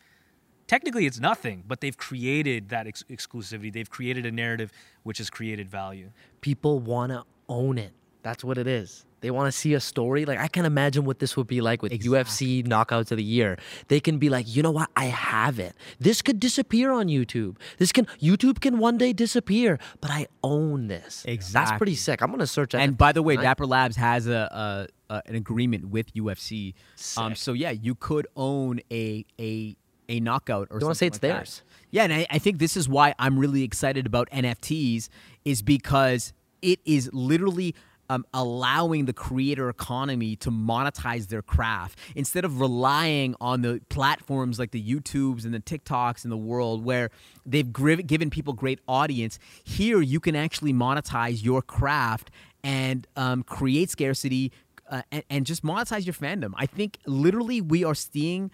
technically 0.67 1.05
it's 1.05 1.19
nothing, 1.19 1.63
but 1.67 1.81
they've 1.81 1.97
created 1.97 2.69
that 2.69 2.87
ex- 2.87 3.03
exclusivity. 3.09 3.71
They've 3.71 3.89
created 3.89 4.25
a 4.25 4.31
narrative 4.31 4.71
which 5.03 5.17
has 5.17 5.29
created 5.29 5.69
value. 5.69 6.11
people 6.41 6.79
want 6.79 7.11
to 7.11 7.23
own 7.49 7.77
it. 7.77 7.93
That's 8.23 8.43
what 8.43 8.57
it 8.57 8.67
is. 8.67 9.05
They 9.21 9.31
want 9.31 9.47
to 9.47 9.51
see 9.51 9.73
a 9.73 9.79
story. 9.79 10.25
Like 10.25 10.39
I 10.39 10.47
can't 10.47 10.67
imagine 10.67 11.05
what 11.05 11.19
this 11.19 11.35
would 11.35 11.47
be 11.47 11.61
like 11.61 11.81
with 11.81 11.91
UFC 11.91 12.65
knockouts 12.65 13.11
of 13.11 13.17
the 13.17 13.23
year. 13.23 13.57
They 13.87 13.99
can 13.99 14.17
be 14.19 14.29
like, 14.29 14.45
you 14.47 14.61
know 14.61 14.71
what? 14.71 14.89
I 14.95 15.05
have 15.05 15.57
it. 15.59 15.75
This 15.99 16.21
could 16.21 16.39
disappear 16.39 16.91
on 16.91 17.07
YouTube. 17.07 17.57
This 17.77 17.91
can 17.91 18.05
YouTube 18.21 18.61
can 18.61 18.77
one 18.77 18.97
day 18.97 19.13
disappear, 19.13 19.79
but 20.01 20.11
I 20.11 20.27
own 20.43 20.87
this. 20.87 21.23
Exactly. 21.25 21.53
That's 21.53 21.77
pretty 21.77 21.95
sick. 21.95 22.21
I'm 22.21 22.29
gonna 22.31 22.45
search 22.47 22.71
that. 22.73 22.81
And 22.81 22.97
by 22.97 23.11
the 23.11 23.23
way. 23.23 23.35
Dapper 23.37 23.65
Labs 23.65 23.95
has 23.95 24.27
a, 24.27 24.87
a, 25.09 25.13
a 25.13 25.21
an 25.25 25.35
agreement 25.35 25.89
with 25.89 26.13
UFC. 26.13 26.73
Um, 27.17 27.33
so 27.35 27.53
yeah, 27.53 27.71
you 27.71 27.95
could 27.95 28.27
own 28.35 28.81
a 28.91 29.25
a 29.39 29.75
a 30.09 30.19
knockout 30.19 30.67
or. 30.69 30.79
Don't 30.79 30.87
wanna 30.87 30.95
say 30.95 31.07
it's 31.07 31.15
like 31.15 31.21
that. 31.21 31.27
theirs. 31.35 31.61
Yeah, 31.91 32.03
and 32.03 32.13
I, 32.13 32.27
I 32.29 32.39
think 32.39 32.59
this 32.59 32.75
is 32.75 32.89
why 32.89 33.15
I'm 33.17 33.39
really 33.39 33.63
excited 33.63 34.05
about 34.05 34.29
NFTs 34.31 35.09
is 35.45 35.61
because 35.61 36.33
it 36.61 36.79
is 36.85 37.09
literally. 37.13 37.73
Um, 38.09 38.25
allowing 38.33 39.03
the 39.03 39.11
creator 39.11 39.67
economy 39.67 40.37
to 40.37 40.49
monetize 40.49 41.27
their 41.27 41.41
craft 41.41 41.99
instead 42.15 42.45
of 42.45 42.61
relying 42.61 43.35
on 43.41 43.63
the 43.63 43.81
platforms 43.89 44.57
like 44.59 44.71
the 44.71 44.81
YouTubes 44.81 45.43
and 45.43 45.53
the 45.53 45.59
TikToks 45.59 46.23
in 46.23 46.29
the 46.29 46.37
world 46.37 46.85
where 46.85 47.11
they've 47.45 47.69
given 48.07 48.29
people 48.29 48.53
great 48.53 48.79
audience. 48.87 49.39
Here, 49.65 49.99
you 49.99 50.21
can 50.21 50.37
actually 50.37 50.71
monetize 50.71 51.43
your 51.43 51.61
craft 51.61 52.31
and 52.63 53.05
um, 53.17 53.43
create 53.43 53.89
scarcity 53.89 54.53
uh, 54.89 55.01
and, 55.11 55.23
and 55.29 55.45
just 55.45 55.63
monetize 55.63 56.05
your 56.05 56.13
fandom. 56.13 56.53
I 56.55 56.65
think 56.65 56.99
literally 57.05 57.59
we 57.59 57.83
are 57.83 57.95
seeing, 57.95 58.51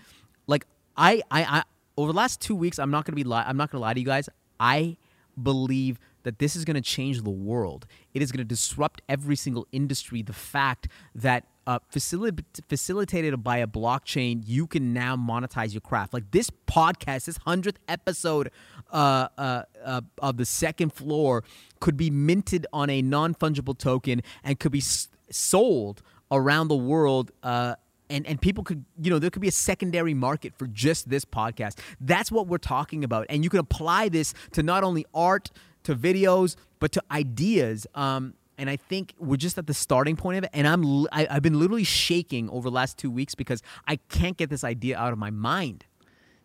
like 0.47 0.65
I, 0.97 1.21
I, 1.29 1.43
I 1.43 1.63
over 1.95 2.11
the 2.11 2.17
last 2.17 2.41
two 2.41 2.55
weeks, 2.55 2.79
I'm 2.79 2.91
not 2.91 3.05
gonna 3.05 3.15
be 3.15 3.23
li- 3.23 3.43
I'm 3.45 3.57
not 3.57 3.69
gonna 3.69 3.81
lie 3.81 3.93
to 3.93 3.99
you 3.99 4.05
guys. 4.05 4.29
I 4.59 4.97
believe 5.41 5.99
that 6.23 6.39
this 6.39 6.55
is 6.55 6.65
gonna 6.65 6.81
change 6.81 7.21
the 7.21 7.29
world. 7.29 7.85
It 8.13 8.21
is 8.21 8.31
gonna 8.31 8.43
disrupt 8.43 9.01
every 9.09 9.35
single 9.35 9.67
industry. 9.71 10.21
The 10.21 10.33
fact 10.33 10.87
that 11.15 11.45
uh, 11.65 11.79
facili- 11.93 12.43
facilitated 12.67 13.41
by 13.43 13.57
a 13.57 13.67
blockchain, 13.67 14.43
you 14.45 14.67
can 14.67 14.93
now 14.93 15.15
monetize 15.15 15.73
your 15.73 15.81
craft. 15.81 16.13
Like 16.13 16.31
this 16.31 16.49
podcast, 16.67 17.25
this 17.25 17.37
hundredth 17.37 17.79
episode 17.87 18.51
uh, 18.91 19.27
uh, 19.37 19.63
uh, 19.83 20.01
of 20.19 20.37
the 20.37 20.45
second 20.45 20.91
floor 20.93 21.43
could 21.79 21.95
be 21.97 22.09
minted 22.09 22.67
on 22.73 22.89
a 22.89 23.01
non 23.01 23.33
fungible 23.33 23.77
token 23.77 24.21
and 24.43 24.59
could 24.59 24.71
be 24.71 24.79
s- 24.79 25.07
sold 25.29 26.01
around 26.31 26.67
the 26.67 26.75
world. 26.75 27.31
Uh, 27.41 27.75
and, 28.09 28.25
and 28.27 28.41
people 28.41 28.63
could, 28.63 28.85
you 29.01 29.09
know, 29.09 29.19
there 29.19 29.29
could 29.29 29.41
be 29.41 29.47
a 29.47 29.51
secondary 29.51 30.13
market 30.13 30.53
for 30.57 30.67
just 30.67 31.09
this 31.09 31.25
podcast. 31.25 31.79
That's 31.99 32.31
what 32.31 32.47
we're 32.47 32.57
talking 32.57 33.03
about. 33.03 33.25
And 33.29 33.43
you 33.43 33.49
can 33.49 33.59
apply 33.59 34.09
this 34.09 34.33
to 34.51 34.63
not 34.63 34.83
only 34.83 35.05
art, 35.13 35.51
to 35.83 35.95
videos, 35.95 36.55
but 36.79 36.91
to 36.93 37.03
ideas. 37.11 37.87
Um, 37.95 38.33
and 38.57 38.69
I 38.69 38.75
think 38.75 39.13
we're 39.17 39.37
just 39.37 39.57
at 39.57 39.67
the 39.67 39.73
starting 39.73 40.15
point 40.15 40.37
of 40.37 40.43
it. 40.45 40.49
And 40.53 40.67
I'm, 40.67 41.07
I've 41.11 41.41
been 41.41 41.59
literally 41.59 41.83
shaking 41.83 42.49
over 42.49 42.69
the 42.69 42.73
last 42.73 42.97
two 42.97 43.09
weeks 43.09 43.35
because 43.35 43.61
I 43.87 43.97
can't 44.09 44.37
get 44.37 44.49
this 44.49 44.63
idea 44.63 44.97
out 44.97 45.11
of 45.11 45.19
my 45.19 45.29
mind. 45.29 45.85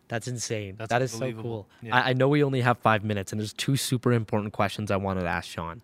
That's 0.07 0.27
insane. 0.27 0.75
That's 0.77 0.89
That 0.89 1.03
is 1.03 1.11
so 1.11 1.31
cool. 1.33 1.69
Yeah. 1.81 1.95
I, 1.95 2.09
I 2.09 2.13
know 2.13 2.27
we 2.27 2.43
only 2.43 2.61
have 2.61 2.79
five 2.79 3.03
minutes, 3.03 3.31
and 3.31 3.39
there's 3.39 3.53
two 3.53 3.77
super 3.77 4.11
important 4.11 4.53
questions 4.53 4.89
I 4.89 4.97
wanted 4.97 5.21
to 5.21 5.27
ask 5.27 5.47
Shawn. 5.47 5.83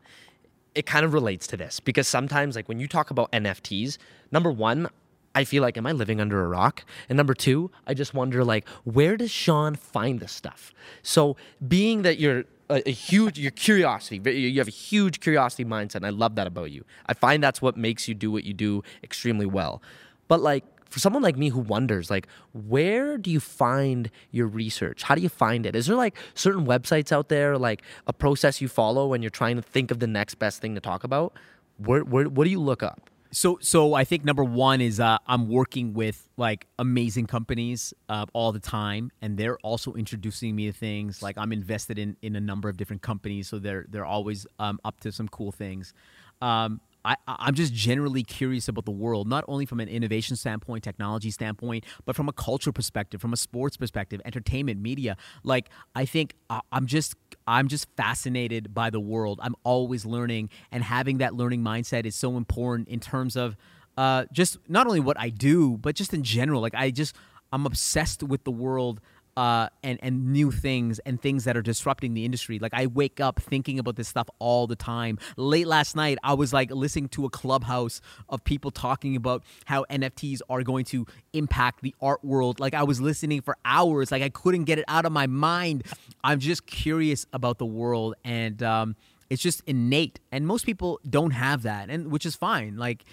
It 0.73 0.87
kind 0.87 1.05
of 1.05 1.13
relates 1.13 1.45
to 1.47 1.57
this 1.57 1.79
because 1.79 2.07
sometimes, 2.07 2.55
like 2.55 2.67
when 2.67 2.79
you 2.79 2.87
talk 2.87 3.11
about 3.11 3.31
NFTs, 3.31 3.97
number 4.31 4.51
one, 4.51 4.89
I 5.35 5.43
feel 5.43 5.61
like, 5.61 5.77
am 5.77 5.85
I 5.85 5.91
living 5.91 6.21
under 6.21 6.43
a 6.43 6.47
rock? 6.47 6.85
And 7.09 7.17
number 7.17 7.33
two, 7.33 7.69
I 7.85 7.93
just 7.93 8.13
wonder, 8.13 8.43
like, 8.43 8.67
where 8.85 9.17
does 9.17 9.29
Shawn 9.29 9.75
find 9.75 10.21
this 10.21 10.31
stuff? 10.31 10.73
So, 11.03 11.35
being 11.67 12.03
that 12.03 12.19
you're 12.19 12.45
a, 12.69 12.81
a 12.87 12.91
huge, 12.91 13.37
your 13.37 13.51
curiosity, 13.51 14.21
you 14.31 14.59
have 14.59 14.69
a 14.69 14.71
huge 14.71 15.19
curiosity 15.19 15.65
mindset, 15.65 15.95
and 15.95 16.05
I 16.05 16.11
love 16.11 16.35
that 16.35 16.47
about 16.47 16.71
you. 16.71 16.85
I 17.05 17.13
find 17.13 17.43
that's 17.43 17.61
what 17.61 17.75
makes 17.75 18.07
you 18.07 18.15
do 18.15 18.31
what 18.31 18.45
you 18.45 18.53
do 18.53 18.81
extremely 19.03 19.45
well. 19.45 19.83
But 20.29 20.41
like, 20.41 20.63
for 20.89 20.99
someone 20.99 21.21
like 21.21 21.35
me 21.35 21.49
who 21.49 21.59
wonders 21.59 22.09
like 22.09 22.25
where 22.53 23.17
do 23.17 23.29
you 23.29 23.41
find 23.41 24.09
your 24.31 24.47
research 24.47 25.03
how 25.03 25.15
do 25.15 25.19
you 25.19 25.27
find 25.27 25.65
it 25.65 25.75
is 25.75 25.87
there 25.87 25.95
like 25.95 26.15
certain 26.35 26.65
websites 26.65 27.11
out 27.11 27.27
there 27.27 27.57
like 27.57 27.81
a 28.07 28.13
process 28.13 28.61
you 28.61 28.69
follow 28.69 29.07
when 29.07 29.21
you're 29.21 29.29
trying 29.29 29.57
to 29.57 29.61
think 29.61 29.91
of 29.91 29.99
the 29.99 30.07
next 30.07 30.35
best 30.35 30.61
thing 30.61 30.73
to 30.75 30.79
talk 30.79 31.03
about 31.03 31.33
where, 31.77 32.03
where 32.03 32.29
what 32.29 32.45
do 32.45 32.49
you 32.49 32.61
look 32.61 32.81
up 32.81 33.09
So, 33.31 33.57
so 33.61 33.93
I 33.93 34.05
think 34.05 34.23
number 34.23 34.43
one 34.43 34.81
is 34.81 34.99
uh, 34.99 35.17
I'm 35.27 35.49
working 35.49 35.93
with 35.93 36.29
like 36.37 36.67
amazing 36.79 37.27
companies 37.27 37.93
uh, 38.07 38.25
all 38.33 38.51
the 38.51 38.59
time, 38.59 39.11
and 39.21 39.37
they're 39.37 39.57
also 39.59 39.93
introducing 39.93 40.55
me 40.55 40.67
to 40.67 40.73
things. 40.73 41.21
Like 41.21 41.37
I'm 41.37 41.51
invested 41.51 41.99
in 41.99 42.15
in 42.21 42.35
a 42.35 42.41
number 42.41 42.69
of 42.69 42.77
different 42.77 43.01
companies, 43.01 43.47
so 43.47 43.59
they're 43.59 43.85
they're 43.89 44.05
always 44.05 44.47
um, 44.59 44.79
up 44.85 44.99
to 45.01 45.11
some 45.11 45.27
cool 45.27 45.51
things. 45.51 45.93
Um, 46.41 46.79
I, 47.05 47.15
I'm 47.27 47.53
just 47.53 47.73
generally 47.73 48.23
curious 48.23 48.67
about 48.67 48.85
the 48.85 48.91
world, 48.91 49.27
not 49.27 49.45
only 49.47 49.65
from 49.65 49.79
an 49.79 49.87
innovation 49.87 50.35
standpoint, 50.35 50.83
technology 50.83 51.29
standpoint, 51.29 51.85
but 52.05 52.15
from 52.15 52.27
a 52.27 52.33
culture 52.33 52.71
perspective, 52.71 53.21
from 53.21 53.31
a 53.31 53.37
sports 53.37 53.77
perspective, 53.77 54.21
entertainment, 54.25 54.81
media. 54.81 55.15
Like 55.43 55.69
I 55.93 56.05
think 56.05 56.33
uh, 56.49 56.61
I'm 56.71 56.87
just 56.87 57.15
I'm 57.47 57.67
just 57.67 57.87
fascinated 57.95 58.73
by 58.73 58.89
the 58.89 58.99
world. 58.99 59.39
I'm 59.43 59.55
always 59.63 60.05
learning, 60.05 60.49
and 60.71 60.83
having 60.83 61.19
that 61.19 61.35
learning 61.35 61.61
mindset 61.61 62.05
is 62.05 62.15
so 62.15 62.37
important 62.37 62.87
in 62.87 62.99
terms 62.99 63.35
of 63.35 63.55
uh, 63.97 64.25
just 64.33 64.57
not 64.67 64.87
only 64.87 64.99
what 64.99 65.19
I 65.19 65.29
do, 65.29 65.77
but 65.77 65.95
just 65.95 66.13
in 66.13 66.23
general. 66.23 66.61
Like 66.61 66.75
I 66.75 66.89
just 66.91 67.15
I'm 67.51 67.65
obsessed 67.65 68.23
with 68.23 68.43
the 68.43 68.51
world 68.51 68.99
uh, 69.37 69.67
and 69.83 69.99
and 70.01 70.31
new 70.31 70.51
things 70.51 70.99
and 70.99 71.21
things 71.21 71.43
that 71.43 71.57
are 71.57 71.61
disrupting 71.61 72.13
the 72.13 72.25
industry. 72.25 72.59
Like 72.59 72.73
I 72.73 72.87
wake 72.87 73.19
up 73.19 73.41
thinking 73.41 73.79
about 73.79 73.95
this 73.95 74.07
stuff 74.07 74.29
all 74.39 74.67
the 74.67 74.75
time. 74.75 75.17
Late 75.37 75.67
last 75.67 75.95
night, 75.95 76.17
I 76.23 76.33
was 76.33 76.53
like 76.53 76.71
listening 76.71 77.09
to 77.09 77.25
a 77.25 77.29
clubhouse 77.29 78.01
of 78.29 78.43
people 78.43 78.71
talking 78.71 79.15
about 79.15 79.43
how 79.65 79.85
NFTs 79.89 80.41
are 80.49 80.63
going 80.63 80.85
to 80.85 81.05
impact 81.33 81.81
the 81.81 81.93
art 82.01 82.23
world. 82.23 82.59
Like 82.59 82.73
I 82.73 82.83
was 82.83 83.01
listening 83.01 83.41
for 83.41 83.57
hours. 83.65 84.11
Like 84.11 84.23
I 84.23 84.29
couldn't 84.29 84.63
get 84.63 84.79
it 84.79 84.85
out 84.87 85.05
of 85.05 85.11
my 85.11 85.27
mind. 85.27 85.83
I'm 86.23 86.39
just 86.39 86.65
curious 86.65 87.25
about 87.33 87.57
the 87.57 87.65
world 87.65 88.15
and. 88.23 88.61
Um, 88.63 88.95
it's 89.27 89.41
just 89.41 89.63
innate, 89.65 90.19
and 90.31 90.45
most 90.45 90.67
people 90.67 90.99
don't 91.09 91.31
have 91.31 91.63
that, 91.63 91.89
and 91.89 92.11
which 92.11 92.27
is 92.27 92.35
fine. 92.35 92.77
Like, 92.77 93.05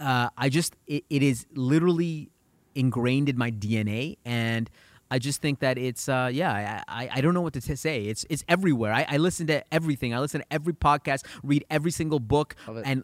uh, 0.00 0.28
I 0.36 0.48
just 0.48 0.74
it, 0.88 1.04
it 1.08 1.22
is 1.22 1.46
literally 1.54 2.28
ingrained 2.74 3.28
in 3.28 3.38
my 3.38 3.52
DNA, 3.52 4.16
and 4.24 4.68
I 5.10 5.18
just 5.18 5.42
think 5.42 5.60
that 5.60 5.78
it's 5.78 6.08
uh, 6.08 6.30
yeah 6.32 6.82
I, 6.88 7.04
I, 7.04 7.08
I 7.14 7.20
don't 7.20 7.34
know 7.34 7.40
what 7.40 7.54
to 7.54 7.60
t- 7.60 7.74
say. 7.76 8.04
It's 8.04 8.24
it's 8.30 8.44
everywhere. 8.48 8.92
I, 8.92 9.06
I 9.08 9.16
listen 9.16 9.46
to 9.48 9.64
everything. 9.72 10.14
I 10.14 10.20
listen 10.20 10.40
to 10.40 10.52
every 10.52 10.72
podcast, 10.72 11.24
read 11.42 11.64
every 11.70 11.90
single 11.90 12.20
book, 12.20 12.54
and 12.84 13.02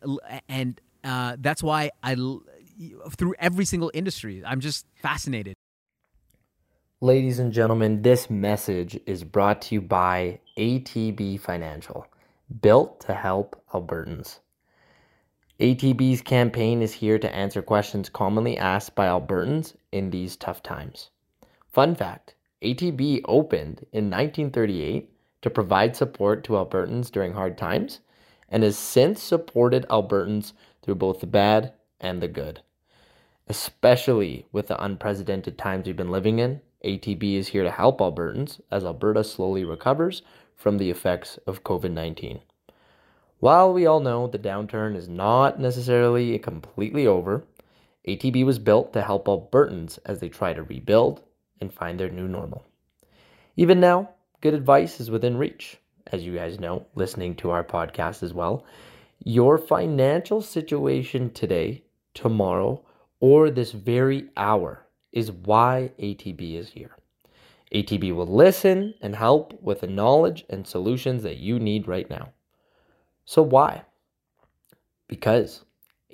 and 0.48 0.80
uh, 1.04 1.36
that's 1.38 1.62
why 1.62 1.90
I 2.02 2.14
through 3.16 3.34
every 3.38 3.64
single 3.64 3.90
industry. 3.94 4.42
I'm 4.44 4.60
just 4.60 4.86
fascinated. 4.96 5.54
Ladies 7.00 7.38
and 7.38 7.52
gentlemen, 7.52 8.02
this 8.02 8.30
message 8.30 8.98
is 9.06 9.22
brought 9.22 9.62
to 9.62 9.74
you 9.74 9.80
by 9.82 10.40
ATB 10.56 11.38
Financial, 11.40 12.06
built 12.62 13.00
to 13.00 13.14
help 13.14 13.62
Albertans. 13.72 14.38
ATB's 15.60 16.22
campaign 16.22 16.82
is 16.82 16.92
here 16.92 17.18
to 17.18 17.34
answer 17.34 17.62
questions 17.62 18.08
commonly 18.08 18.56
asked 18.56 18.94
by 18.94 19.06
Albertans 19.06 19.74
in 19.92 20.10
these 20.10 20.36
tough 20.36 20.62
times. 20.62 21.10
Fun 21.76 21.94
fact 21.94 22.34
ATB 22.62 23.20
opened 23.26 23.84
in 23.92 24.08
1938 24.08 25.10
to 25.42 25.50
provide 25.50 25.94
support 25.94 26.42
to 26.42 26.54
Albertans 26.54 27.10
during 27.10 27.34
hard 27.34 27.58
times 27.58 28.00
and 28.48 28.62
has 28.62 28.78
since 28.78 29.22
supported 29.22 29.84
Albertans 29.90 30.54
through 30.80 30.94
both 30.94 31.20
the 31.20 31.26
bad 31.26 31.74
and 32.00 32.22
the 32.22 32.28
good. 32.28 32.62
Especially 33.46 34.46
with 34.52 34.68
the 34.68 34.82
unprecedented 34.82 35.58
times 35.58 35.86
we've 35.86 35.94
been 35.94 36.10
living 36.10 36.38
in, 36.38 36.62
ATB 36.82 37.34
is 37.34 37.48
here 37.48 37.62
to 37.62 37.70
help 37.70 37.98
Albertans 37.98 38.58
as 38.70 38.82
Alberta 38.82 39.22
slowly 39.22 39.62
recovers 39.62 40.22
from 40.54 40.78
the 40.78 40.88
effects 40.88 41.38
of 41.46 41.62
COVID 41.62 41.92
19. 41.92 42.40
While 43.38 43.74
we 43.74 43.84
all 43.84 44.00
know 44.00 44.26
the 44.28 44.38
downturn 44.38 44.96
is 44.96 45.10
not 45.10 45.60
necessarily 45.60 46.38
completely 46.38 47.06
over, 47.06 47.44
ATB 48.08 48.46
was 48.46 48.58
built 48.58 48.94
to 48.94 49.02
help 49.02 49.26
Albertans 49.26 49.98
as 50.06 50.20
they 50.20 50.30
try 50.30 50.54
to 50.54 50.62
rebuild 50.62 51.20
and 51.60 51.72
find 51.72 51.98
their 51.98 52.10
new 52.10 52.28
normal. 52.28 52.64
Even 53.56 53.80
now, 53.80 54.10
good 54.40 54.54
advice 54.54 55.00
is 55.00 55.10
within 55.10 55.36
reach. 55.36 55.78
As 56.12 56.24
you 56.24 56.34
guys 56.34 56.60
know, 56.60 56.86
listening 56.94 57.34
to 57.36 57.50
our 57.50 57.64
podcast 57.64 58.22
as 58.22 58.32
well, 58.32 58.64
your 59.24 59.58
financial 59.58 60.40
situation 60.40 61.30
today, 61.30 61.82
tomorrow, 62.14 62.84
or 63.20 63.50
this 63.50 63.72
very 63.72 64.28
hour 64.36 64.86
is 65.12 65.32
why 65.32 65.90
ATB 65.98 66.58
is 66.58 66.68
here. 66.68 66.96
ATB 67.74 68.14
will 68.14 68.26
listen 68.26 68.94
and 69.00 69.16
help 69.16 69.60
with 69.60 69.80
the 69.80 69.86
knowledge 69.86 70.44
and 70.48 70.66
solutions 70.66 71.22
that 71.22 71.38
you 71.38 71.58
need 71.58 71.88
right 71.88 72.08
now. 72.08 72.28
So, 73.24 73.42
why? 73.42 73.82
Because 75.08 75.64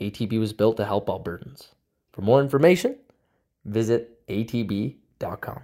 ATB 0.00 0.38
was 0.38 0.52
built 0.52 0.78
to 0.78 0.86
help 0.86 1.08
Albertans. 1.08 1.68
For 2.12 2.22
more 2.22 2.40
information, 2.40 2.96
visit 3.64 4.26
atb.com 4.28 5.01
gmail.com. 5.22 5.62